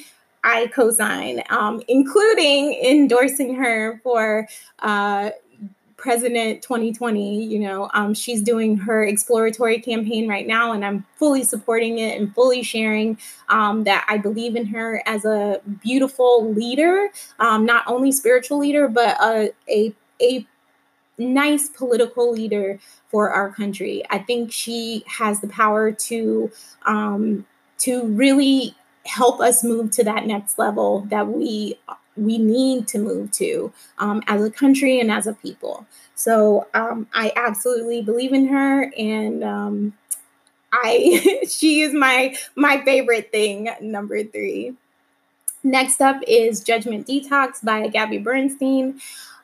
I 0.45 0.69
co-sign, 0.69 1.43
um, 1.50 1.83
including 1.88 2.75
endorsing 2.75 3.57
her 3.57 4.00
for 4.03 4.49
uh, 4.79 5.31
President 5.99 6.62
2020. 6.62 7.45
You 7.45 7.59
know, 7.59 7.90
um, 7.93 8.14
she's 8.14 8.40
doing 8.40 8.78
her 8.78 9.05
exploratory 9.05 9.81
campaign 9.81 10.26
right 10.28 10.47
now, 10.47 10.73
and 10.73 10.85
I'm 10.85 11.05
fully 11.17 11.45
supporting 11.45 11.99
it 11.99 12.19
and 12.19 12.35
fully 12.35 12.62
sharing 12.62 13.19
um, 13.50 13.85
that 13.85 14.07
I 14.09 14.17
believe 14.17 14.57
in 14.57 14.67
her 14.67 15.02
as 15.05 15.26
a 15.26 15.61
beautiful 15.83 16.50
leader, 16.55 17.09
um, 17.38 17.67
not 17.67 17.85
only 17.87 18.12
spiritual 18.12 18.59
leader, 18.59 18.88
but 18.88 19.21
a, 19.21 19.52
a, 19.69 19.95
a 20.23 20.47
nice 21.19 21.69
political 21.69 22.33
leader 22.33 22.78
for 23.09 23.31
our 23.31 23.50
country. 23.50 24.02
I 24.09 24.19
think 24.19 24.52
she 24.52 25.05
has 25.07 25.40
the 25.40 25.49
power 25.49 25.90
to 25.93 26.50
um, 26.87 27.45
to 27.78 28.07
really 28.07 28.75
help 29.05 29.40
us 29.40 29.64
move 29.64 29.90
to 29.90 30.05
that 30.05 30.26
next 30.26 30.59
level 30.59 31.00
that 31.09 31.26
we 31.26 31.78
we 32.19 32.39
need 32.39 32.89
to 32.89 32.99
move 32.99 33.31
to 33.33 33.73
um, 33.99 34.23
as 34.27 34.45
a 34.45 34.51
country 34.51 35.01
and 35.01 35.11
as 35.11 35.27
a 35.27 35.35
people. 35.35 35.87
So 36.15 36.67
um, 36.75 37.07
I 37.15 37.33
absolutely 37.37 38.03
believe 38.03 38.33
in 38.33 38.49
her, 38.49 38.93
and 38.97 39.45
um, 39.45 39.95
I 40.73 41.41
she 41.49 41.83
is 41.83 41.95
my 41.95 42.37
my 42.55 42.83
favorite 42.85 43.31
thing. 43.31 43.71
Number 43.81 44.25
three. 44.25 44.75
Next 45.65 46.01
up 46.01 46.23
is 46.27 46.63
Judgment 46.63 47.07
Detox 47.07 47.65
by 47.65 47.89
Gabby 47.89 48.19
Bernstein. 48.19 49.01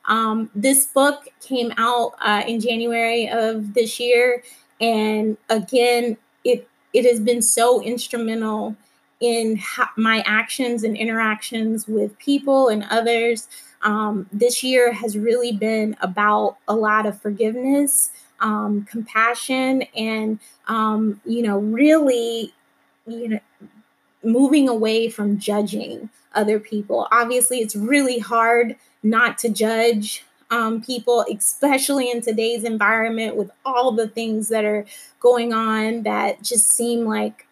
Um, 0.07 0.49
this 0.55 0.87
book 0.87 1.29
came 1.41 1.73
out 1.77 2.15
uh, 2.21 2.45
in 2.47 2.61
January 2.61 3.29
of 3.29 3.75
this 3.75 3.99
year, 3.99 4.43
and 4.81 5.37
again, 5.49 6.17
it 6.45 6.69
it 6.93 7.05
has 7.05 7.21
been 7.21 7.43
so 7.43 7.83
instrumental 7.83 8.77
in 9.25 9.57
ha- 9.57 9.93
my 9.97 10.23
actions 10.27 10.85
and 10.85 10.97
interactions 10.97 11.87
with 11.89 12.19
people 12.19 12.69
and 12.69 12.85
others. 12.91 13.49
Um, 13.83 14.27
this 14.33 14.63
year 14.63 14.93
has 14.93 15.17
really 15.19 15.53
been 15.53 15.97
about 16.01 16.57
a 16.69 16.75
lot 16.75 17.07
of 17.07 17.21
forgiveness, 17.21 18.11
um, 18.41 18.87
compassion, 18.91 19.83
and 19.97 20.39
um, 20.69 21.21
you 21.25 21.43
know, 21.43 21.59
really, 21.59 22.55
you 23.07 23.29
know, 23.29 23.41
moving 24.23 24.69
away 24.69 25.09
from 25.09 25.39
judging 25.39 26.09
other 26.35 26.59
people. 26.59 27.09
Obviously, 27.13 27.59
it's 27.59 27.77
really 27.77 28.19
hard 28.19 28.77
not 29.03 29.39
to 29.39 29.49
judge 29.49 30.25
um, 30.51 30.83
people, 30.83 31.25
especially 31.31 32.11
in 32.11 32.21
today's 32.21 32.65
environment 32.65 33.37
with 33.37 33.51
all 33.65 33.93
the 33.93 34.09
things 34.09 34.49
that 34.49 34.65
are 34.65 34.85
going 35.21 35.53
on 35.53 36.03
that 36.03 36.43
just 36.43 36.71
seem 36.71 37.05
like 37.05 37.44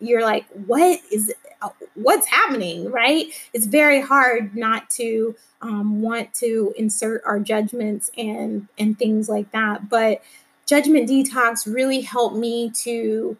you're 0.00 0.22
like, 0.22 0.46
what 0.66 1.00
is 1.10 1.32
uh, 1.60 1.70
what's 1.94 2.28
happening, 2.28 2.90
right? 2.90 3.26
It's 3.52 3.66
very 3.66 4.00
hard 4.00 4.56
not 4.56 4.90
to 4.90 5.34
um, 5.60 6.02
want 6.02 6.32
to 6.34 6.72
insert 6.76 7.22
our 7.24 7.40
judgments 7.40 8.10
and 8.16 8.68
and 8.78 8.98
things 8.98 9.28
like 9.28 9.50
that. 9.52 9.88
But 9.88 10.22
judgment 10.66 11.08
detox 11.08 11.72
really 11.72 12.02
helped 12.02 12.36
me 12.36 12.70
to 12.70 13.36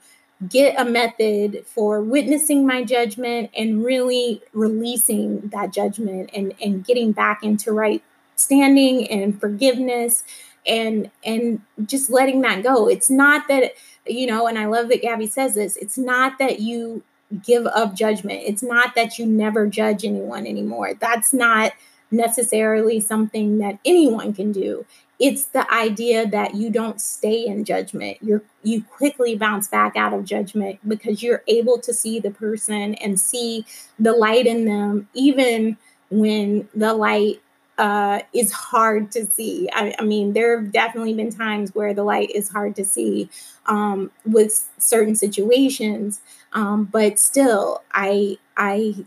get 0.48 0.78
a 0.78 0.84
method 0.84 1.64
for 1.66 2.00
witnessing 2.00 2.66
my 2.66 2.84
judgment 2.84 3.50
and 3.56 3.84
really 3.84 4.40
releasing 4.52 5.48
that 5.48 5.72
judgment 5.72 6.30
and 6.32 6.54
and 6.62 6.84
getting 6.84 7.12
back 7.12 7.42
into 7.42 7.72
right 7.72 8.02
standing 8.36 9.08
and 9.10 9.40
forgiveness 9.40 10.22
and 10.68 11.10
and 11.24 11.60
just 11.86 12.10
letting 12.10 12.42
that 12.42 12.62
go. 12.62 12.88
It's 12.88 13.10
not 13.10 13.48
that 13.48 13.72
you 14.06 14.26
know 14.26 14.46
and 14.46 14.58
i 14.58 14.64
love 14.64 14.88
that 14.88 15.02
gabby 15.02 15.26
says 15.26 15.54
this 15.54 15.76
it's 15.76 15.98
not 15.98 16.38
that 16.38 16.60
you 16.60 17.02
give 17.44 17.66
up 17.66 17.94
judgment. 17.94 18.42
It's 18.44 18.62
not 18.62 18.94
that 18.94 19.18
you 19.18 19.26
never 19.26 19.66
judge 19.66 20.04
anyone 20.04 20.46
anymore. 20.46 20.94
That's 20.94 21.32
not 21.32 21.72
necessarily 22.10 23.00
something 23.00 23.58
that 23.58 23.78
anyone 23.84 24.32
can 24.32 24.52
do. 24.52 24.86
It's 25.20 25.44
the 25.46 25.70
idea 25.72 26.26
that 26.28 26.54
you 26.54 26.70
don't 26.70 27.00
stay 27.00 27.44
in 27.44 27.64
judgment. 27.64 28.18
You're 28.22 28.42
you 28.62 28.82
quickly 28.82 29.36
bounce 29.36 29.68
back 29.68 29.96
out 29.96 30.14
of 30.14 30.24
judgment 30.24 30.78
because 30.86 31.22
you're 31.22 31.42
able 31.48 31.78
to 31.80 31.92
see 31.92 32.20
the 32.20 32.30
person 32.30 32.94
and 32.94 33.20
see 33.20 33.66
the 33.98 34.12
light 34.12 34.46
in 34.46 34.64
them 34.64 35.08
even 35.14 35.76
when 36.10 36.68
the 36.74 36.94
light 36.94 37.40
uh, 37.78 38.20
is 38.32 38.52
hard 38.52 39.12
to 39.12 39.24
see. 39.26 39.68
I, 39.72 39.94
I, 39.98 40.02
mean, 40.02 40.32
there 40.32 40.60
have 40.60 40.72
definitely 40.72 41.14
been 41.14 41.30
times 41.30 41.74
where 41.74 41.94
the 41.94 42.02
light 42.02 42.30
is 42.30 42.48
hard 42.48 42.74
to 42.76 42.84
see 42.84 43.30
um, 43.66 44.10
with 44.26 44.68
certain 44.78 45.14
situations, 45.14 46.20
um, 46.52 46.84
but 46.84 47.20
still, 47.20 47.82
I, 47.92 48.38
I, 48.56 49.06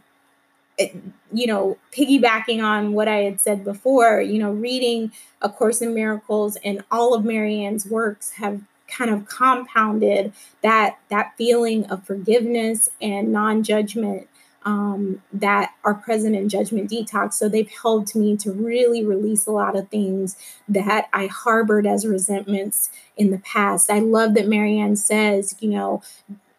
it, 0.78 0.96
you 1.34 1.48
know, 1.48 1.78
piggybacking 1.92 2.63
on 2.63 2.94
what 2.94 3.10
I 3.10 3.18
had 3.18 3.42
said 3.42 3.66
before, 3.66 4.22
you 4.22 4.40
know, 4.40 4.51
reading 4.51 5.12
A 5.42 5.50
Course 5.50 5.82
in 5.82 5.94
Miracles 5.94 6.58
and 6.63 6.82
all 6.90 7.13
of 7.13 7.25
Marianne's 7.25 7.86
works 7.86 8.32
have 8.32 8.62
kind 8.88 9.12
of 9.12 9.25
compounded 9.28 10.34
that 10.62 10.98
that 11.10 11.34
feeling 11.38 11.86
of 11.86 12.06
forgiveness 12.06 12.90
and 13.01 13.32
non-judgment 13.32 14.28
um, 14.63 15.22
that 15.34 15.74
are 15.84 15.96
present 15.96 16.36
in 16.36 16.50
Judgment 16.50 16.89
Detox. 16.89 17.34
So 17.34 17.50
they've 17.50 17.70
helped 17.70 18.15
me 18.15 18.38
to 18.38 18.51
really 18.51 19.03
release 19.03 19.48
a 19.48 19.51
lot 19.51 19.75
of 19.75 19.89
things 19.89 20.36
that 20.68 21.10
I 21.13 21.27
harbored 21.27 21.88
as 21.88 22.06
resentments 22.06 22.89
in 23.18 23.32
the 23.32 23.39
past. 23.39 23.89
I 23.89 24.00
love 24.00 24.36
that 24.36 24.48
Marianne 24.48 24.96
says, 24.96 25.56
you 25.60 25.70
know, 25.70 26.01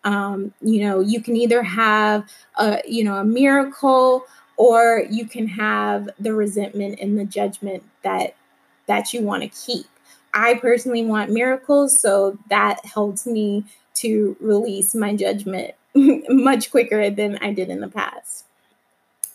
um, 0.05 0.53
you 0.61 0.85
know, 0.85 1.01
you 1.01 1.21
can 1.21 1.37
either 1.37 1.63
have 1.63 2.29
a, 2.59 2.81
you 2.87 3.05
know, 3.05 3.17
a 3.17 3.25
miracle 3.25 4.25
or 4.57 5.05
you 5.09 5.27
can 5.27 5.47
have 5.47 6.11
the 6.19 6.35
resentment 6.35 6.99
and 7.01 7.19
the 7.19 7.25
judgment 7.25 7.85
that 8.03 8.35
that 8.87 9.13
you 9.13 9.23
want 9.23 9.43
to 9.43 9.49
keep. 9.49 9.87
I 10.35 10.55
personally 10.55 11.05
want 11.05 11.31
miracles, 11.31 12.01
so 12.01 12.39
that 12.51 12.85
helps 12.85 13.27
me 13.27 13.65
to 13.95 14.37
release 14.41 14.95
my 14.95 15.15
judgment 15.15 15.75
much 16.29 16.71
quicker 16.71 17.11
than 17.11 17.39
I 17.39 17.53
did 17.53 17.69
in 17.71 17.81
the 17.81 17.89
past. 17.89 18.45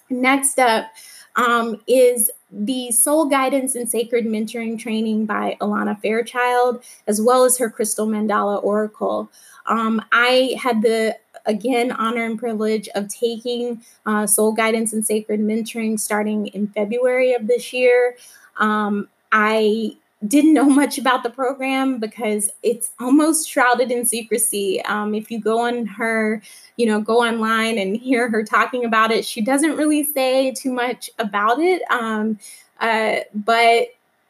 Next 0.09 0.59
up 0.59 0.87
um, 1.35 1.81
is 1.87 2.31
the 2.51 2.91
Soul 2.91 3.25
Guidance 3.25 3.75
and 3.75 3.89
Sacred 3.89 4.25
Mentoring 4.25 4.79
Training 4.79 5.25
by 5.25 5.57
Alana 5.61 5.99
Fairchild, 5.99 6.83
as 7.05 7.21
well 7.21 7.43
as 7.43 7.57
her 7.57 7.69
Crystal 7.69 8.07
Mandala 8.07 8.63
Oracle. 8.63 9.29
Um, 9.65 10.01
I 10.11 10.55
had 10.61 10.81
the 10.81 11.17
again 11.45 11.91
honor 11.91 12.23
and 12.23 12.39
privilege 12.39 12.89
of 12.95 13.07
taking 13.09 13.81
uh, 14.05 14.25
Soul 14.25 14.53
Guidance 14.53 14.93
and 14.93 15.05
Sacred 15.05 15.39
Mentoring 15.39 15.99
starting 15.99 16.47
in 16.47 16.67
February 16.67 17.33
of 17.33 17.47
this 17.47 17.73
year. 17.73 18.15
Um, 18.57 19.09
I 19.31 19.97
didn't 20.25 20.53
know 20.53 20.65
much 20.69 20.97
about 20.97 21.23
the 21.23 21.29
program 21.29 21.99
because 21.99 22.49
it's 22.63 22.91
almost 22.99 23.49
shrouded 23.49 23.91
in 23.91 24.05
secrecy. 24.05 24.81
Um, 24.83 25.13
if 25.13 25.29
you 25.29 25.39
go 25.39 25.59
on 25.59 25.85
her, 25.85 26.41
you 26.77 26.85
know, 26.85 27.01
go 27.01 27.21
online 27.21 27.77
and 27.77 27.97
hear 27.97 28.29
her 28.29 28.43
talking 28.43 28.85
about 28.85 29.11
it, 29.11 29.25
she 29.25 29.41
doesn't 29.41 29.75
really 29.75 30.03
say 30.03 30.51
too 30.51 30.71
much 30.71 31.09
about 31.19 31.59
it. 31.59 31.81
Um, 31.91 32.39
uh, 32.79 33.17
but 33.33 33.89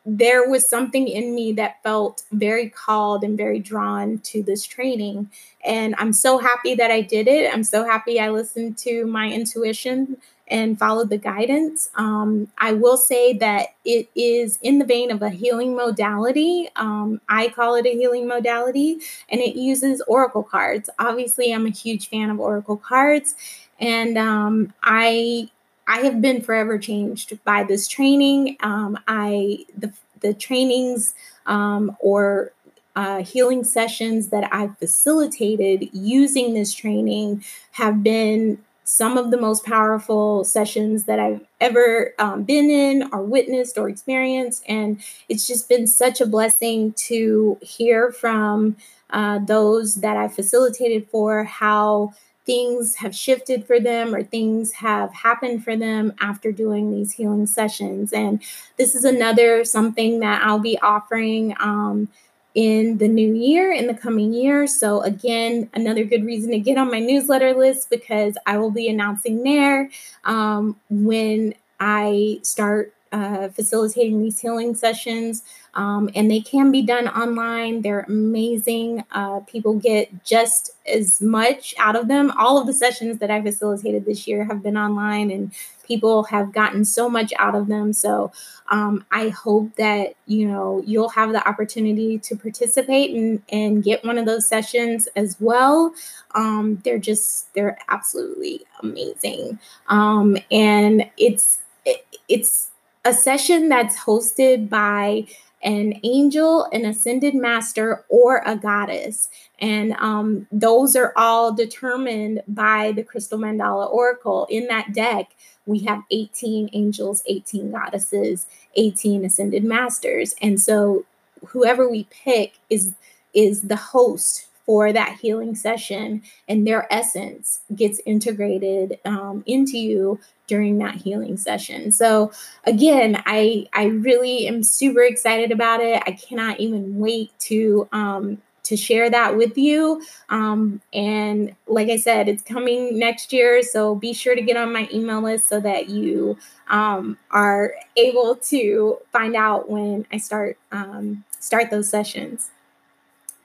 there 0.09 0.49
was 0.49 0.67
something 0.67 1.05
in 1.05 1.35
me 1.35 1.51
that 1.51 1.83
felt 1.83 2.23
very 2.31 2.69
called 2.69 3.25
and 3.25 3.37
very 3.37 3.59
drawn 3.59 4.19
to 4.19 4.41
this 4.41 4.65
training. 4.65 5.29
And 5.65 5.95
I'm 5.97 6.13
so 6.13 6.37
happy 6.37 6.75
that 6.75 6.91
I 6.91 7.01
did 7.01 7.27
it. 7.27 7.53
I'm 7.53 7.65
so 7.65 7.83
happy 7.83 8.17
I 8.17 8.29
listened 8.29 8.77
to 8.79 9.05
my 9.05 9.29
intuition 9.29 10.15
and 10.47 10.79
followed 10.79 11.09
the 11.09 11.17
guidance. 11.17 11.89
Um, 11.95 12.47
I 12.57 12.71
will 12.71 12.95
say 12.95 13.33
that 13.33 13.75
it 13.83 14.07
is 14.15 14.57
in 14.61 14.79
the 14.79 14.85
vein 14.85 15.11
of 15.11 15.21
a 15.21 15.29
healing 15.29 15.75
modality. 15.75 16.69
Um, 16.77 17.19
I 17.27 17.49
call 17.49 17.75
it 17.75 17.85
a 17.85 17.91
healing 17.91 18.29
modality, 18.29 18.99
and 19.27 19.41
it 19.41 19.57
uses 19.57 20.01
oracle 20.07 20.43
cards. 20.43 20.89
Obviously, 20.99 21.53
I'm 21.53 21.65
a 21.65 21.69
huge 21.71 22.07
fan 22.07 22.29
of 22.29 22.39
oracle 22.39 22.77
cards, 22.77 23.35
and 23.77 24.17
um, 24.17 24.73
I 24.81 25.49
I 25.87 25.99
have 26.01 26.21
been 26.21 26.41
forever 26.41 26.77
changed 26.77 27.43
by 27.43 27.63
this 27.63 27.87
training. 27.87 28.57
Um, 28.59 28.99
I 29.07 29.65
the 29.75 29.93
the 30.19 30.33
trainings 30.33 31.13
um, 31.45 31.95
or 31.99 32.51
uh, 32.95 33.23
healing 33.23 33.63
sessions 33.63 34.29
that 34.29 34.51
I've 34.51 34.77
facilitated 34.79 35.89
using 35.93 36.53
this 36.53 36.73
training 36.73 37.43
have 37.73 38.03
been 38.03 38.57
some 38.83 39.17
of 39.17 39.31
the 39.31 39.39
most 39.39 39.65
powerful 39.65 40.43
sessions 40.45 41.03
that 41.03 41.19
I've 41.19 41.45
ever 41.59 42.13
um, 42.19 42.43
been 42.43 42.69
in 42.69 43.09
or 43.11 43.21
witnessed 43.21 43.77
or 43.77 43.89
experienced. 43.89 44.63
And 44.67 45.01
it's 45.27 45.45
just 45.45 45.67
been 45.67 45.87
such 45.87 46.21
a 46.21 46.25
blessing 46.25 46.93
to 46.93 47.57
hear 47.61 48.11
from 48.11 48.77
uh, 49.09 49.39
those 49.39 49.95
that 49.95 50.15
I 50.17 50.29
facilitated 50.29 51.07
for 51.09 51.43
how 51.43 52.13
things 52.47 52.95
have 52.95 53.13
shifted 53.13 53.67
for 53.67 53.79
them 53.79 54.15
or 54.15 54.23
things 54.23 54.71
have 54.71 55.13
happened 55.13 55.63
for 55.63 55.75
them 55.75 56.13
after 56.19 56.51
doing 56.51 56.89
these 56.89 57.11
healing 57.11 57.45
sessions. 57.45 58.11
And 58.11 58.41
this 58.77 58.95
is 58.95 59.03
another 59.03 59.63
something 59.65 60.21
that 60.21 60.41
I'll 60.43 60.57
be 60.57 60.79
offering. 60.79 61.55
Um, 61.59 62.07
in 62.55 62.97
the 62.97 63.07
new 63.07 63.35
year, 63.35 63.71
in 63.71 63.85
the 63.85 63.93
coming 63.93 64.33
year. 64.33 64.65
So, 64.65 65.01
again, 65.01 65.69
another 65.75 66.03
good 66.03 66.25
reason 66.25 66.49
to 66.49 66.59
get 66.59 66.75
on 66.75 66.89
my 66.89 66.99
newsletter 66.99 67.53
list 67.53 67.91
because 67.91 68.35
I 68.47 68.57
will 68.57 68.71
be 68.71 68.89
announcing 68.89 69.43
there 69.43 69.91
um, 70.23 70.75
when 70.89 71.53
I 71.79 72.39
start 72.41 72.95
uh, 73.11 73.49
facilitating 73.49 74.21
these 74.21 74.39
healing 74.39 74.75
sessions. 74.75 75.43
Um, 75.73 76.09
and 76.15 76.29
they 76.29 76.39
can 76.39 76.71
be 76.71 76.81
done 76.81 77.07
online. 77.07 77.81
They're 77.81 78.05
amazing. 78.07 79.03
Uh, 79.11 79.41
people 79.41 79.75
get 79.75 80.23
just 80.25 80.71
as 80.87 81.21
much 81.21 81.75
out 81.77 81.95
of 81.95 82.07
them. 82.07 82.31
All 82.31 82.57
of 82.57 82.65
the 82.65 82.73
sessions 82.73 83.19
that 83.19 83.29
I 83.29 83.41
facilitated 83.41 84.05
this 84.05 84.27
year 84.27 84.43
have 84.45 84.63
been 84.63 84.75
online, 84.75 85.29
and 85.29 85.51
people 85.87 86.23
have 86.23 86.51
gotten 86.51 86.83
so 86.83 87.07
much 87.09 87.31
out 87.37 87.53
of 87.53 87.67
them. 87.67 87.93
So 87.93 88.31
um, 88.69 89.05
I 89.11 89.29
hope 89.29 89.75
that 89.75 90.15
you 90.25 90.47
know 90.47 90.83
you'll 90.85 91.09
have 91.09 91.31
the 91.31 91.47
opportunity 91.47 92.17
to 92.19 92.35
participate 92.35 93.11
and, 93.11 93.41
and 93.49 93.83
get 93.83 94.03
one 94.03 94.17
of 94.17 94.25
those 94.25 94.47
sessions 94.47 95.07
as 95.15 95.37
well. 95.39 95.93
Um, 96.33 96.81
they're 96.83 96.97
just 96.97 97.53
they're 97.53 97.77
absolutely 97.89 98.65
amazing, 98.81 99.59
um, 99.89 100.37
and 100.51 101.09
it's 101.17 101.59
it, 101.85 102.05
it's 102.27 102.69
a 103.07 103.13
session 103.13 103.69
that's 103.69 103.97
hosted 103.97 104.67
by 104.67 105.25
an 105.63 105.97
angel, 106.03 106.65
an 106.73 106.83
ascended 106.83 107.33
master, 107.33 108.03
or 108.09 108.43
a 108.45 108.57
goddess. 108.57 109.29
And 109.59 109.93
um, 109.93 110.45
those 110.51 110.95
are 110.97 111.13
all 111.15 111.53
determined 111.53 112.41
by 112.49 112.91
the 112.91 113.03
Crystal 113.03 113.39
Mandala 113.39 113.89
Oracle. 113.89 114.45
In 114.49 114.67
that 114.67 114.93
deck, 114.93 115.31
we 115.65 115.79
have 115.79 116.03
18 116.11 116.69
angels, 116.73 117.23
18 117.27 117.71
goddesses, 117.71 118.45
18 118.75 119.23
ascended 119.23 119.63
masters. 119.63 120.35
And 120.41 120.61
so 120.61 121.05
whoever 121.47 121.89
we 121.89 122.07
pick 122.11 122.55
is 122.69 122.93
is 123.33 123.61
the 123.61 123.75
host 123.75 124.47
for 124.67 124.91
that 124.91 125.17
healing 125.21 125.55
session 125.55 126.21
and 126.47 126.67
their 126.67 126.93
essence 126.93 127.61
gets 127.73 128.01
integrated 128.05 128.99
um, 129.05 129.41
into 129.47 129.79
you 129.79 130.19
during 130.45 130.77
that 130.77 130.95
healing 130.95 131.37
session. 131.37 131.91
So 131.91 132.31
again, 132.65 133.23
I 133.25 133.67
I 133.73 133.85
really 133.85 134.45
am 134.47 134.61
super 134.61 135.01
excited 135.01 135.51
about 135.51 135.79
it. 135.79 136.03
I 136.05 136.11
cannot 136.11 136.59
even 136.59 136.99
wait 136.99 137.31
to 137.39 137.87
um, 137.93 138.41
to 138.63 138.75
share 138.75 139.09
that 139.09 139.37
with 139.37 139.57
you. 139.57 140.01
Um, 140.27 140.81
and 140.91 141.55
like 141.67 141.87
I 141.87 141.95
said, 141.95 142.27
it's 142.27 142.43
coming 142.43 142.99
next 142.99 143.31
year, 143.31 143.63
so 143.63 143.95
be 143.95 144.11
sure 144.11 144.35
to 144.35 144.41
get 144.41 144.57
on 144.57 144.73
my 144.73 144.89
email 144.93 145.21
list 145.21 145.47
so 145.47 145.61
that 145.61 145.87
you 145.87 146.37
um, 146.67 147.17
are 147.31 147.73
able 147.95 148.35
to 148.35 148.97
find 149.13 149.37
out 149.37 149.69
when 149.69 150.05
I 150.11 150.17
start 150.17 150.57
um, 150.73 151.23
start 151.39 151.71
those 151.71 151.89
sessions. 151.89 152.51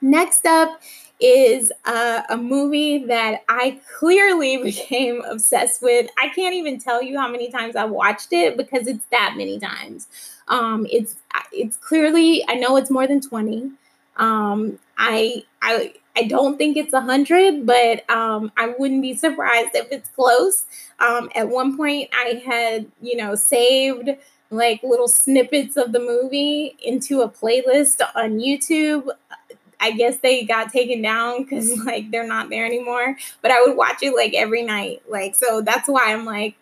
Next 0.00 0.44
up 0.44 0.82
is 1.22 1.72
uh, 1.85 2.22
a 2.28 2.37
movie 2.37 3.04
that 3.06 3.44
I 3.48 3.80
clearly 3.98 4.56
became 4.62 5.22
obsessed 5.22 5.82
with. 5.82 6.11
I 6.20 6.28
can't 6.28 6.54
even 6.54 6.78
tell 6.78 7.02
you 7.02 7.18
how 7.18 7.28
many 7.28 7.50
times 7.50 7.76
I 7.76 7.85
watched 7.85 8.32
it 8.32 8.56
because 8.56 8.87
it's 8.87 9.04
that 9.11 9.35
many 9.37 9.58
times. 9.58 10.08
Um, 10.48 10.87
it's 10.90 11.16
it's 11.52 11.76
clearly 11.76 12.44
I 12.48 12.54
know 12.54 12.76
it's 12.76 12.90
more 12.90 13.06
than 13.06 13.20
twenty. 13.20 13.70
Um, 14.16 14.78
I 14.98 15.44
I 15.62 15.94
I 16.16 16.24
don't 16.24 16.58
think 16.58 16.76
it's 16.76 16.92
a 16.92 17.00
hundred, 17.00 17.64
but 17.64 18.08
um, 18.11 18.52
I 18.56 18.74
wouldn't 18.78 19.02
be 19.02 19.14
surprised 19.14 19.70
if 19.74 19.88
it's 19.90 20.08
close. 20.11 20.64
Um, 20.98 21.30
at 21.35 21.48
one 21.48 21.76
point, 21.76 22.11
I 22.12 22.42
had 22.44 22.87
you 23.00 23.16
know 23.16 23.35
saved 23.35 24.11
like 24.50 24.82
little 24.82 25.08
snippets 25.08 25.76
of 25.78 25.92
the 25.92 25.98
movie 25.98 26.76
into 26.82 27.22
a 27.22 27.28
playlist 27.28 28.02
on 28.14 28.38
YouTube. 28.38 29.08
I 29.83 29.90
guess 29.90 30.16
they 30.18 30.45
got 30.45 30.73
taken 30.73 31.03
down 31.03 31.42
because 31.42 31.77
like 31.85 32.11
they're 32.11 32.27
not 32.27 32.49
there 32.49 32.64
anymore. 32.64 33.16
But 33.42 33.51
I 33.51 33.61
would 33.62 33.77
watch 33.77 34.03
it 34.03 34.14
like 34.14 34.33
every 34.35 34.62
night. 34.62 35.03
Like 35.09 35.35
so 35.35 35.61
that's 35.61 35.88
why 35.88 36.12
I'm 36.12 36.25
like 36.25 36.55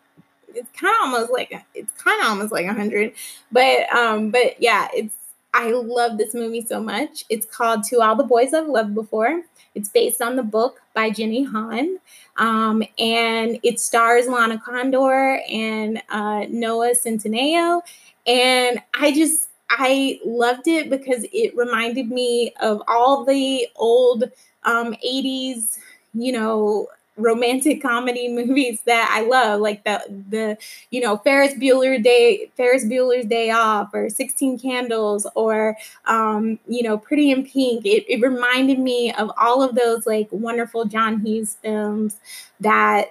it's 0.53 0.71
kind 0.73 0.95
of 0.97 1.03
almost 1.03 1.31
like 1.31 1.53
it's 1.75 1.93
kind 1.93 2.21
of 2.23 2.29
almost 2.29 2.51
like 2.51 2.67
a 2.67 2.73
hundred. 2.73 3.13
But 3.53 3.93
um 3.95 4.31
but 4.31 4.61
yeah, 4.61 4.89
it's 4.95 5.15
I 5.53 5.71
love 5.73 6.17
this 6.17 6.35
movie 6.35 6.65
so 6.65 6.81
much. 6.81 7.25
It's 7.29 7.45
called 7.45 7.83
To 7.85 8.01
All 8.01 8.17
the 8.17 8.25
Boys 8.25 8.55
I've 8.55 8.69
Loved 8.69 8.95
Before. 8.95 9.43
It's 9.75 9.89
based 9.89 10.23
on 10.23 10.37
the 10.37 10.43
book 10.43 10.81
by 10.95 11.11
Jenny 11.11 11.45
Han. 11.45 11.99
Um, 12.37 12.83
and 12.99 13.59
it 13.63 13.81
stars 13.81 14.27
Lana 14.27 14.59
Condor 14.59 15.41
and 15.51 16.03
uh, 16.09 16.47
Noah 16.49 16.95
Centineo. 16.95 17.83
And 18.27 18.81
I 18.95 19.13
just, 19.13 19.50
I 19.71 20.21
loved 20.25 20.67
it 20.69 20.91
because 20.91 21.25
it 21.33 21.57
reminded 21.57 22.11
me 22.11 22.53
of 22.61 22.83
all 22.89 23.25
the 23.25 23.69
old 23.77 24.25
um, 24.65 24.95
80s, 25.05 25.79
you 26.13 26.33
know, 26.33 26.89
romantic 27.17 27.83
comedy 27.83 28.29
movies 28.33 28.81
that 28.87 29.09
I 29.13 29.23
love, 29.27 29.61
like 29.61 29.85
the 29.85 30.03
the 30.29 30.59
you 30.91 31.01
know 31.01 31.19
Ferris 31.19 31.55
Bueller 31.55 32.03
Day 32.03 32.51
Ferris 32.57 32.85
Bueller's 32.85 33.27
Day 33.27 33.51
Off 33.51 33.91
or 33.95 34.09
Sixteen 34.09 34.59
Candles 34.59 35.27
or 35.35 35.77
um, 36.07 36.59
you 36.67 36.83
know 36.83 36.99
Pretty 36.99 37.31
in 37.31 37.45
Pink. 37.45 37.85
It, 37.87 38.05
it 38.13 38.21
reminded 38.23 38.79
me 38.79 39.13
of 39.13 39.31
all 39.39 39.63
of 39.63 39.75
those 39.75 40.07
like 40.07 40.29
wonderful 40.31 40.85
John 40.87 41.21
Hughes 41.21 41.57
films 41.63 42.17
that 42.61 43.11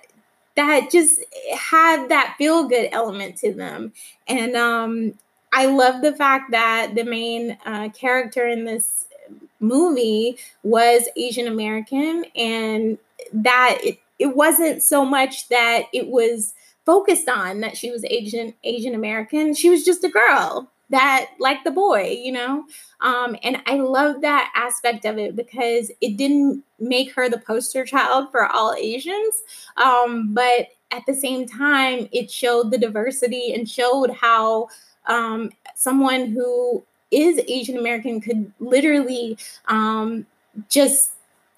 that 0.55 0.89
just 0.91 1.21
had 1.57 2.09
that 2.09 2.35
feel 2.37 2.67
good 2.67 2.89
element 2.91 3.37
to 3.37 3.53
them, 3.53 3.93
and 4.27 4.55
um, 4.55 5.13
I 5.51 5.65
love 5.65 6.01
the 6.01 6.15
fact 6.15 6.51
that 6.51 6.93
the 6.95 7.03
main 7.03 7.57
uh, 7.65 7.89
character 7.89 8.47
in 8.47 8.65
this 8.65 9.05
movie 9.59 10.37
was 10.63 11.07
Asian 11.15 11.47
American 11.47 12.25
and 12.35 12.97
that 13.33 13.79
it, 13.83 13.99
it 14.17 14.35
wasn't 14.35 14.81
so 14.81 15.05
much 15.05 15.49
that 15.49 15.83
it 15.93 16.07
was 16.07 16.53
focused 16.85 17.29
on 17.29 17.59
that 17.61 17.77
she 17.77 17.91
was 17.91 18.03
Asian 18.05 18.53
Asian 18.63 18.95
American. 18.95 19.53
She 19.53 19.69
was 19.69 19.83
just 19.83 20.03
a 20.03 20.09
girl 20.09 20.69
that 20.89 21.29
like 21.39 21.63
the 21.63 21.71
boy, 21.71 22.17
you 22.19 22.31
know? 22.31 22.65
Um, 23.01 23.35
and 23.43 23.61
I 23.65 23.75
love 23.75 24.21
that 24.21 24.51
aspect 24.55 25.05
of 25.05 25.17
it 25.17 25.35
because 25.35 25.91
it 26.01 26.17
didn't 26.17 26.63
make 26.79 27.13
her 27.13 27.29
the 27.29 27.37
poster 27.37 27.85
child 27.85 28.31
for 28.31 28.47
all 28.47 28.73
Asians. 28.73 29.43
Um, 29.77 30.33
but 30.33 30.69
at 30.91 31.05
the 31.05 31.13
same 31.13 31.47
time, 31.47 32.09
it 32.11 32.31
showed 32.31 32.71
the 32.71 32.77
diversity 32.77 33.53
and 33.53 33.69
showed 33.69 34.09
how 34.09 34.69
um, 35.09 35.51
someone 35.75 36.27
who 36.27 36.83
is 37.11 37.41
Asian 37.47 37.77
American 37.77 38.21
could 38.21 38.51
literally 38.59 39.37
um, 39.67 40.25
just 40.69 41.11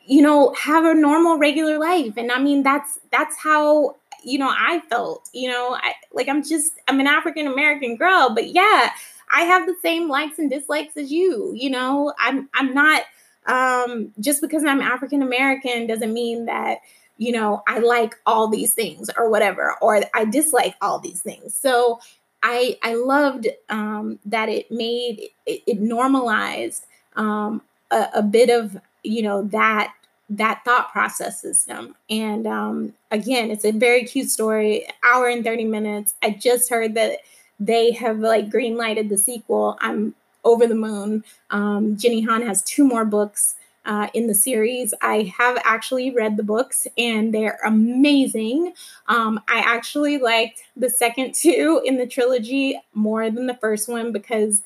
you 0.05 0.21
know 0.21 0.53
have 0.53 0.83
a 0.85 0.93
normal 0.93 1.37
regular 1.37 1.77
life. 1.77 2.13
And 2.17 2.31
i 2.31 2.39
mean 2.39 2.63
that's 2.63 2.99
that's 3.11 3.37
how 3.37 3.95
you 4.23 4.37
know 4.37 4.49
i 4.49 4.81
felt 4.89 5.29
you 5.33 5.49
know 5.49 5.75
I, 5.81 5.93
like 6.13 6.29
i'm 6.29 6.43
just 6.43 6.73
i'm 6.87 6.99
an 6.99 7.07
african 7.07 7.47
american 7.47 7.95
girl 7.95 8.31
but 8.33 8.49
yeah 8.49 8.91
i 9.33 9.41
have 9.41 9.65
the 9.65 9.75
same 9.81 10.07
likes 10.07 10.37
and 10.37 10.49
dislikes 10.49 10.95
as 10.97 11.11
you 11.11 11.53
you 11.55 11.69
know? 11.69 12.13
I'm 12.19 12.49
i'm 12.53 12.73
not 12.73 13.03
um 13.47 14.11
just 14.19 14.41
because 14.41 14.63
i'm 14.63 14.81
african 14.81 15.21
american 15.21 15.87
doesn't 15.87 16.13
mean 16.13 16.45
that 16.45 16.79
you 17.17 17.31
know 17.31 17.63
i 17.67 17.79
like 17.79 18.15
all 18.25 18.47
these 18.47 18.73
things 18.73 19.09
or 19.17 19.29
whatever 19.29 19.75
or 19.81 20.01
i 20.13 20.25
dislike 20.25 20.75
all 20.81 20.99
these 20.99 21.21
things. 21.21 21.57
So 21.57 21.99
i 22.43 22.77
i 22.83 22.93
loved 22.95 23.47
um 23.69 24.19
that 24.25 24.49
it 24.49 24.71
made 24.71 25.29
it, 25.45 25.61
it 25.67 25.79
normalized 25.79 26.85
um 27.15 27.61
a, 27.91 28.07
a 28.15 28.23
bit 28.23 28.49
of 28.49 28.77
you 29.03 29.21
know 29.21 29.43
that 29.43 29.93
that 30.31 30.63
thought 30.63 30.91
process 30.91 31.41
system. 31.41 31.95
And 32.09 32.47
um, 32.47 32.93
again, 33.11 33.51
it's 33.51 33.65
a 33.65 33.71
very 33.71 34.05
cute 34.05 34.29
story, 34.29 34.85
hour 35.03 35.27
and 35.27 35.43
30 35.43 35.65
minutes. 35.65 36.15
I 36.23 36.31
just 36.31 36.69
heard 36.69 36.93
that 36.95 37.19
they 37.59 37.91
have 37.91 38.19
like 38.19 38.49
green 38.49 38.77
lighted 38.77 39.09
the 39.09 39.17
sequel. 39.17 39.77
I'm 39.81 40.15
over 40.43 40.65
the 40.65 40.75
moon. 40.75 41.23
Um, 41.51 41.97
Jenny 41.97 42.21
Han 42.21 42.41
has 42.43 42.61
two 42.63 42.85
more 42.85 43.05
books 43.05 43.55
uh, 43.85 44.07
in 44.13 44.27
the 44.27 44.35
series. 44.35 44.93
I 45.01 45.33
have 45.37 45.57
actually 45.63 46.11
read 46.11 46.37
the 46.37 46.43
books 46.43 46.87
and 46.97 47.33
they're 47.33 47.59
amazing. 47.65 48.73
Um, 49.07 49.41
I 49.49 49.59
actually 49.59 50.17
liked 50.17 50.63
the 50.75 50.89
second 50.89 51.33
two 51.35 51.81
in 51.83 51.97
the 51.97 52.07
trilogy 52.07 52.79
more 52.93 53.29
than 53.29 53.47
the 53.47 53.55
first 53.55 53.87
one 53.89 54.11
because 54.11 54.61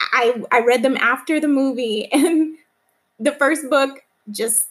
I 0.00 0.42
I 0.50 0.60
read 0.60 0.82
them 0.82 0.96
after 0.96 1.40
the 1.40 1.48
movie 1.48 2.06
and 2.12 2.56
the 3.18 3.32
first 3.32 3.68
book 3.68 4.04
just 4.30 4.68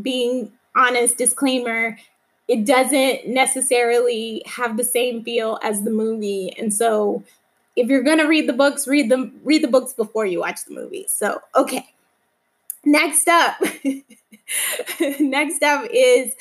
being 0.00 0.52
honest 0.76 1.16
disclaimer 1.16 1.98
it 2.46 2.64
doesn't 2.64 3.26
necessarily 3.26 4.42
have 4.46 4.76
the 4.76 4.84
same 4.84 5.22
feel 5.22 5.58
as 5.62 5.82
the 5.82 5.90
movie 5.90 6.54
and 6.58 6.72
so 6.72 7.22
if 7.74 7.88
you're 7.88 8.02
going 8.02 8.18
to 8.18 8.26
read 8.26 8.48
the 8.48 8.52
books 8.52 8.86
read 8.86 9.10
them 9.10 9.40
read 9.44 9.62
the 9.62 9.68
books 9.68 9.92
before 9.92 10.26
you 10.26 10.40
watch 10.40 10.64
the 10.66 10.74
movie 10.74 11.06
so 11.08 11.40
okay 11.56 11.88
next 12.88 13.28
up 13.28 13.56
next 15.20 15.62
up 15.62 15.86
is 15.92 16.34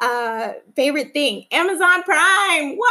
uh 0.00 0.52
favorite 0.76 1.12
thing 1.12 1.46
amazon 1.52 2.02
prime. 2.02 2.76
What? 2.76 2.90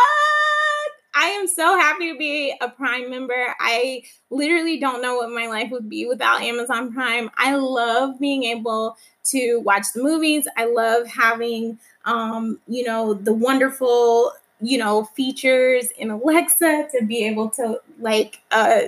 I 1.16 1.28
am 1.28 1.48
so 1.48 1.78
happy 1.78 2.12
to 2.12 2.18
be 2.18 2.56
a 2.60 2.70
prime 2.70 3.12
member. 3.12 3.54
I 3.60 4.02
literally 4.32 4.80
don't 4.80 5.00
know 5.00 5.18
what 5.18 5.30
my 5.30 5.46
life 5.48 5.70
would 5.70 5.88
be 5.88 6.08
without 6.08 6.42
amazon 6.42 6.92
prime. 6.92 7.30
I 7.38 7.56
love 7.56 8.20
being 8.20 8.46
able 8.46 8.98
to 9.26 9.58
watch 9.58 9.86
the 9.94 10.02
movies. 10.02 10.48
I 10.58 10.66
love 10.66 11.08
having 11.08 11.80
um 12.06 12.60
you 12.68 12.84
know 12.84 13.14
the 13.14 13.34
wonderful 13.34 14.32
you 14.64 14.78
know 14.78 15.04
features 15.16 15.92
in 15.98 16.10
alexa 16.10 16.88
to 16.92 17.06
be 17.06 17.26
able 17.26 17.50
to 17.50 17.80
like 18.00 18.40
uh 18.52 18.82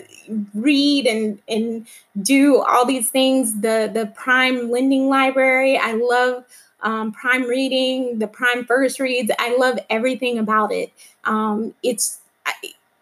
read 0.53 1.05
and 1.05 1.39
and 1.47 1.85
do 2.21 2.61
all 2.61 2.85
these 2.85 3.09
things. 3.09 3.61
The 3.61 3.89
the 3.93 4.07
prime 4.15 4.71
lending 4.71 5.09
library 5.09 5.77
i 5.77 5.93
love 5.93 6.43
um, 6.81 7.11
prime 7.11 7.43
reading 7.43 8.19
the 8.19 8.27
prime 8.27 8.63
first 8.65 8.99
reads. 8.99 9.31
I 9.39 9.57
love 9.57 9.79
everything 9.89 10.37
about 10.37 10.71
it. 10.71 10.91
Um, 11.23 11.73
it's 11.83 12.19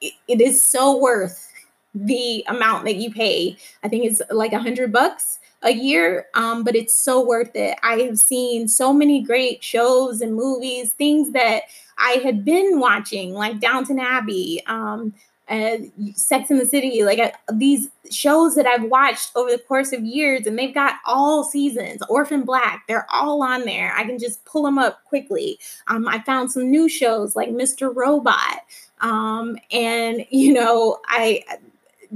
it, 0.02 0.14
it 0.28 0.42
is 0.42 0.62
so 0.62 0.98
worth 0.98 1.52
the 1.94 2.44
amount 2.48 2.86
that 2.86 2.96
you 2.96 3.12
pay. 3.12 3.58
I 3.84 3.90
think 3.90 4.06
it's 4.06 4.22
like 4.32 4.54
a 4.54 4.60
hundred 4.60 4.92
bucks 4.92 5.40
a 5.64 5.72
year, 5.72 6.28
um, 6.34 6.64
but 6.64 6.76
it's 6.76 6.94
so 6.94 7.26
worth 7.26 7.56
it. 7.56 7.78
I 7.84 7.96
have 8.02 8.20
seen 8.20 8.68
so 8.68 8.94
many 8.94 9.22
great 9.22 9.64
shows 9.64 10.22
and 10.22 10.36
movies, 10.36 10.94
things 10.94 11.32
that 11.32 11.64
I 11.98 12.22
had 12.24 12.44
been 12.44 12.80
watching, 12.80 13.34
like 13.34 13.60
Downton 13.60 14.00
Abbey, 14.00 14.62
um, 14.68 15.14
uh, 15.50 15.78
Sex 16.16 16.50
in 16.50 16.58
the 16.58 16.66
City, 16.66 17.04
like 17.04 17.20
uh, 17.20 17.32
these 17.54 17.90
shows 18.10 18.56
that 18.56 18.66
I've 18.66 18.84
watched 18.84 19.32
over 19.36 19.52
the 19.52 19.58
course 19.58 19.92
of 19.94 20.04
years, 20.04 20.48
and 20.48 20.58
they've 20.58 20.74
got 20.74 20.96
all 21.06 21.44
seasons. 21.44 22.02
Orphan 22.10 22.44
Black, 22.44 22.84
they're 22.88 23.08
all 23.10 23.42
on 23.44 23.66
there. 23.66 23.94
I 23.96 24.04
can 24.04 24.20
just 24.20 24.44
pull 24.46 24.64
them 24.64 24.78
up 24.78 25.04
quickly. 25.06 25.60
Um, 25.88 26.08
I 26.08 26.22
found 26.24 26.52
some 26.52 26.70
new 26.70 26.88
shows 26.90 27.36
like 27.36 27.50
Mr. 27.50 27.94
Robot, 27.94 28.62
um, 29.02 29.58
and 29.72 30.26
you 30.32 30.54
know, 30.54 31.00
I 31.08 31.44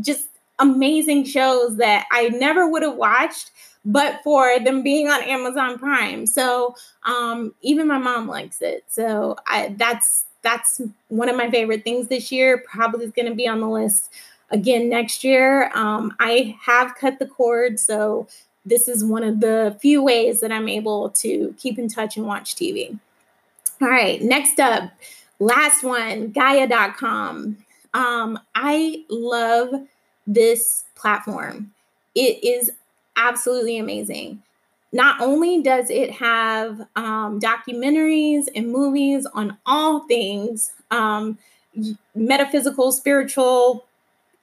just 0.01 0.27
amazing 0.59 1.25
shows 1.25 1.77
that 1.77 2.05
I 2.11 2.29
never 2.29 2.69
would 2.69 2.83
have 2.83 2.95
watched 2.95 3.51
but 3.87 4.21
for 4.21 4.59
them 4.59 4.83
being 4.83 5.07
on 5.07 5.23
Amazon 5.23 5.79
Prime. 5.79 6.25
So 6.25 6.75
um, 7.03 7.55
even 7.61 7.87
my 7.87 7.97
mom 7.97 8.27
likes 8.27 8.61
it. 8.61 8.83
So 8.89 9.37
I, 9.47 9.73
that's 9.77 10.25
that's 10.41 10.81
one 11.07 11.29
of 11.29 11.37
my 11.37 11.49
favorite 11.49 11.83
things 11.83 12.09
this 12.09 12.31
year. 12.31 12.63
Probably 12.69 13.05
is 13.05 13.11
going 13.11 13.29
to 13.29 13.33
be 13.33 13.47
on 13.47 13.61
the 13.61 13.67
list 13.67 14.11
again 14.51 14.89
next 14.89 15.23
year. 15.23 15.71
Um, 15.73 16.15
I 16.19 16.57
have 16.61 16.95
cut 16.95 17.17
the 17.17 17.25
cord, 17.25 17.79
so 17.79 18.27
this 18.65 18.89
is 18.89 19.03
one 19.03 19.23
of 19.23 19.39
the 19.39 19.77
few 19.81 20.03
ways 20.03 20.41
that 20.41 20.51
I'm 20.51 20.67
able 20.67 21.09
to 21.11 21.55
keep 21.57 21.79
in 21.79 21.87
touch 21.87 22.17
and 22.17 22.25
watch 22.25 22.55
TV. 22.55 22.99
All 23.81 23.87
right, 23.87 24.21
next 24.21 24.59
up, 24.59 24.91
last 25.39 25.83
one, 25.83 26.31
Gaia.com. 26.31 27.57
Um, 27.93 28.39
I 28.53 29.05
love 29.09 29.87
this 30.27 30.83
platform. 30.95 31.73
It 32.13 32.43
is 32.43 32.71
absolutely 33.15 33.77
amazing. 33.77 34.43
Not 34.93 35.21
only 35.21 35.61
does 35.61 35.89
it 35.89 36.11
have 36.11 36.81
um, 36.95 37.39
documentaries 37.39 38.45
and 38.55 38.71
movies 38.71 39.25
on 39.33 39.57
all 39.65 40.07
things 40.07 40.71
um, 40.91 41.37
metaphysical, 42.15 42.91
spiritual, 42.91 43.85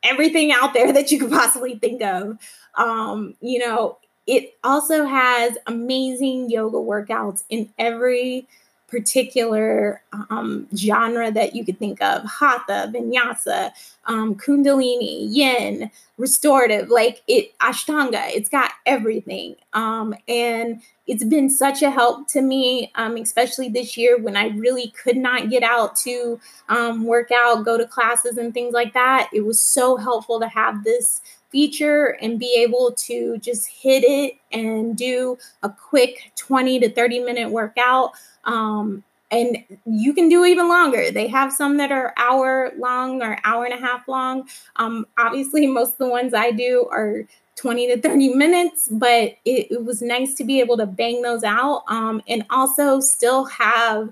everything 0.02 0.52
out 0.52 0.74
there 0.74 0.92
that 0.94 1.10
you 1.10 1.18
could 1.18 1.30
possibly 1.30 1.76
think 1.76 2.02
of. 2.02 2.38
Um, 2.76 3.34
you 3.40 3.58
know, 3.58 3.98
it 4.26 4.54
also 4.64 5.04
has 5.04 5.56
amazing 5.66 6.50
yoga 6.50 6.78
workouts 6.78 7.44
in 7.48 7.70
every 7.78 8.46
particular 8.94 10.00
um, 10.30 10.68
genre 10.76 11.32
that 11.32 11.56
you 11.56 11.64
could 11.64 11.78
think 11.80 12.00
of. 12.00 12.22
Hatha 12.24 12.92
vinyasa 12.94 13.72
um, 14.06 14.36
kundalini 14.36 15.26
yin 15.34 15.90
restorative 16.16 16.90
like 16.90 17.22
it 17.26 17.58
ashtanga 17.58 18.28
it's 18.28 18.48
got 18.48 18.70
everything. 18.86 19.56
Um, 19.72 20.14
and 20.28 20.80
it's 21.08 21.24
been 21.24 21.50
such 21.50 21.82
a 21.82 21.90
help 21.90 22.28
to 22.28 22.40
me 22.40 22.92
um, 22.94 23.16
especially 23.16 23.68
this 23.68 23.96
year 23.98 24.16
when 24.16 24.36
i 24.36 24.46
really 24.48 24.88
could 25.02 25.16
not 25.18 25.50
get 25.50 25.62
out 25.62 25.96
to 25.96 26.40
um, 26.68 27.04
work 27.04 27.30
out 27.32 27.64
go 27.64 27.76
to 27.76 27.86
classes 27.86 28.38
and 28.38 28.54
things 28.54 28.72
like 28.72 28.94
that. 28.94 29.28
It 29.32 29.44
was 29.44 29.60
so 29.60 29.96
helpful 29.96 30.38
to 30.38 30.48
have 30.48 30.84
this 30.84 31.20
feature 31.54 32.18
and 32.20 32.40
be 32.40 32.52
able 32.58 32.90
to 32.90 33.38
just 33.38 33.68
hit 33.68 34.02
it 34.02 34.34
and 34.50 34.96
do 34.96 35.38
a 35.62 35.70
quick 35.70 36.32
20 36.34 36.80
to 36.80 36.90
30 36.90 37.20
minute 37.20 37.48
workout 37.48 38.10
um, 38.42 39.04
and 39.30 39.58
you 39.86 40.12
can 40.12 40.28
do 40.28 40.44
even 40.44 40.68
longer. 40.68 41.12
They 41.12 41.28
have 41.28 41.52
some 41.52 41.76
that 41.76 41.92
are 41.92 42.12
hour 42.16 42.72
long 42.76 43.22
or 43.22 43.38
hour 43.44 43.64
and 43.64 43.72
a 43.72 43.76
half 43.76 44.06
long. 44.08 44.48
Um, 44.76 45.06
obviously, 45.16 45.66
most 45.66 45.92
of 45.92 45.98
the 45.98 46.08
ones 46.08 46.34
I 46.34 46.50
do 46.50 46.88
are 46.90 47.22
20 47.56 47.86
to 47.94 48.00
30 48.00 48.34
minutes, 48.34 48.88
but 48.90 49.36
it, 49.44 49.70
it 49.70 49.84
was 49.84 50.02
nice 50.02 50.34
to 50.34 50.44
be 50.44 50.60
able 50.60 50.76
to 50.76 50.86
bang 50.86 51.22
those 51.22 51.44
out 51.44 51.84
um, 51.88 52.20
and 52.28 52.44
also 52.50 52.98
still 52.98 53.44
have 53.44 54.10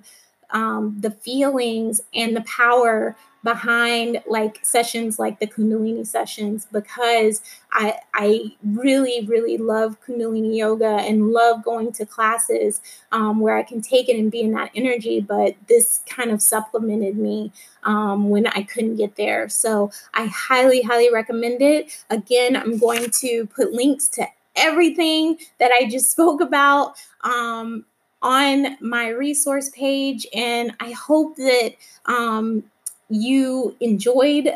um, 0.52 0.96
the 1.00 1.10
feelings 1.10 2.00
and 2.14 2.36
the 2.36 2.42
power 2.42 3.16
behind 3.42 4.22
like 4.28 4.60
sessions 4.64 5.18
like 5.18 5.40
the 5.40 5.46
kundalini 5.46 6.06
sessions 6.06 6.66
because 6.70 7.42
i 7.72 7.94
i 8.14 8.40
really 8.62 9.26
really 9.26 9.58
love 9.58 9.96
kundalini 10.06 10.56
yoga 10.56 10.86
and 10.86 11.32
love 11.32 11.62
going 11.64 11.90
to 11.90 12.06
classes 12.06 12.80
um, 13.10 13.40
where 13.40 13.56
i 13.56 13.62
can 13.62 13.80
take 13.80 14.08
it 14.08 14.16
and 14.16 14.30
be 14.30 14.40
in 14.40 14.52
that 14.52 14.70
energy 14.76 15.20
but 15.20 15.56
this 15.68 16.00
kind 16.06 16.30
of 16.30 16.40
supplemented 16.40 17.16
me 17.16 17.50
um, 17.84 18.28
when 18.30 18.46
i 18.46 18.62
couldn't 18.62 18.96
get 18.96 19.16
there. 19.16 19.48
So 19.48 19.90
i 20.14 20.26
highly 20.26 20.82
highly 20.82 21.12
recommend 21.12 21.62
it. 21.62 22.04
Again 22.10 22.54
i'm 22.54 22.78
going 22.78 23.10
to 23.20 23.46
put 23.46 23.72
links 23.72 24.06
to 24.08 24.26
everything 24.54 25.38
that 25.58 25.72
i 25.72 25.88
just 25.88 26.10
spoke 26.12 26.40
about 26.40 26.94
um, 27.22 27.84
on 28.22 28.76
my 28.80 29.08
resource 29.08 29.68
page 29.70 30.26
and 30.34 30.72
i 30.80 30.90
hope 30.92 31.36
that 31.36 31.74
um, 32.06 32.62
you 33.08 33.76
enjoyed 33.80 34.50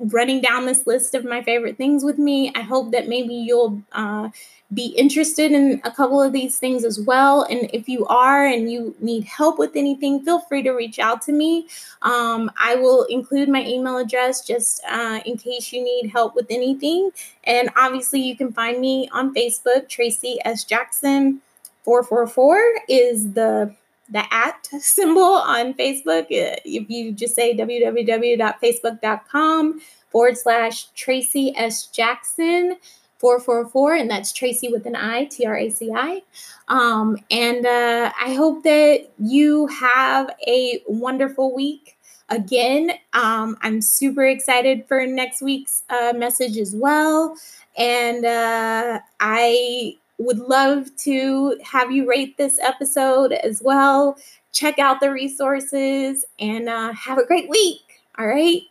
running 0.00 0.40
down 0.40 0.66
this 0.66 0.86
list 0.86 1.14
of 1.14 1.24
my 1.24 1.42
favorite 1.42 1.76
things 1.76 2.04
with 2.04 2.18
me. 2.18 2.52
I 2.54 2.62
hope 2.62 2.92
that 2.92 3.08
maybe 3.08 3.34
you'll 3.34 3.82
uh, 3.92 4.30
be 4.72 4.86
interested 4.86 5.52
in 5.52 5.80
a 5.84 5.90
couple 5.90 6.20
of 6.20 6.32
these 6.32 6.58
things 6.58 6.84
as 6.84 7.00
well. 7.00 7.42
And 7.42 7.70
if 7.72 7.88
you 7.88 8.04
are 8.06 8.44
and 8.44 8.70
you 8.70 8.94
need 9.00 9.24
help 9.24 9.58
with 9.58 9.76
anything, 9.76 10.24
feel 10.24 10.40
free 10.40 10.62
to 10.62 10.72
reach 10.72 10.98
out 10.98 11.22
to 11.22 11.32
me. 11.32 11.68
Um, 12.02 12.50
I 12.60 12.74
will 12.76 13.04
include 13.04 13.48
my 13.48 13.64
email 13.64 13.96
address 13.98 14.44
just 14.44 14.82
uh, 14.88 15.20
in 15.24 15.38
case 15.38 15.72
you 15.72 15.82
need 15.82 16.10
help 16.10 16.34
with 16.34 16.46
anything. 16.50 17.10
And 17.44 17.70
obviously, 17.76 18.20
you 18.20 18.36
can 18.36 18.52
find 18.52 18.80
me 18.80 19.08
on 19.12 19.34
Facebook, 19.34 19.88
Traci 19.88 20.36
S. 20.44 20.64
Jackson. 20.64 21.40
444 21.86 22.60
is 22.88 23.32
the 23.34 23.74
the 24.08 24.22
at 24.34 24.66
symbol 24.80 25.22
on 25.22 25.74
Facebook. 25.74 26.24
Uh, 26.24 26.56
if 26.64 26.90
you 26.90 27.12
just 27.12 27.36
say 27.36 27.56
www.facebook.com 27.56 29.80
forward 30.10 30.36
slash 30.36 30.88
Traci 30.92 31.52
S. 31.56 31.86
Jackson 31.86 32.76
444, 33.18 33.94
and 33.94 34.10
that's 34.10 34.32
Traci 34.32 34.70
with 34.70 34.84
an 34.86 34.96
I, 34.96 35.24
T 35.26 35.46
R 35.46 35.56
A 35.56 35.70
C 35.70 35.92
I. 35.94 36.22
Um, 36.66 37.18
and 37.30 37.64
uh, 37.64 38.10
I 38.20 38.34
hope 38.34 38.64
that 38.64 39.06
you 39.18 39.68
have 39.68 40.28
a 40.46 40.82
wonderful 40.88 41.54
week. 41.54 41.96
Again, 42.28 42.90
um, 43.12 43.56
I'm 43.62 43.80
super 43.80 44.26
excited 44.26 44.88
for 44.88 45.06
next 45.06 45.40
week's 45.40 45.84
uh, 45.88 46.12
message 46.16 46.58
as 46.58 46.74
well. 46.74 47.36
And 47.78 48.24
uh, 48.24 48.98
I 49.20 49.98
would 50.18 50.38
love 50.38 50.94
to 50.96 51.58
have 51.62 51.90
you 51.90 52.08
rate 52.08 52.36
this 52.36 52.58
episode 52.58 53.32
as 53.32 53.62
well. 53.62 54.16
Check 54.52 54.78
out 54.78 55.00
the 55.00 55.10
resources 55.10 56.24
and 56.38 56.68
uh, 56.68 56.92
have 56.92 57.18
a 57.18 57.26
great 57.26 57.48
week. 57.48 58.02
All 58.18 58.26
right. 58.26 58.62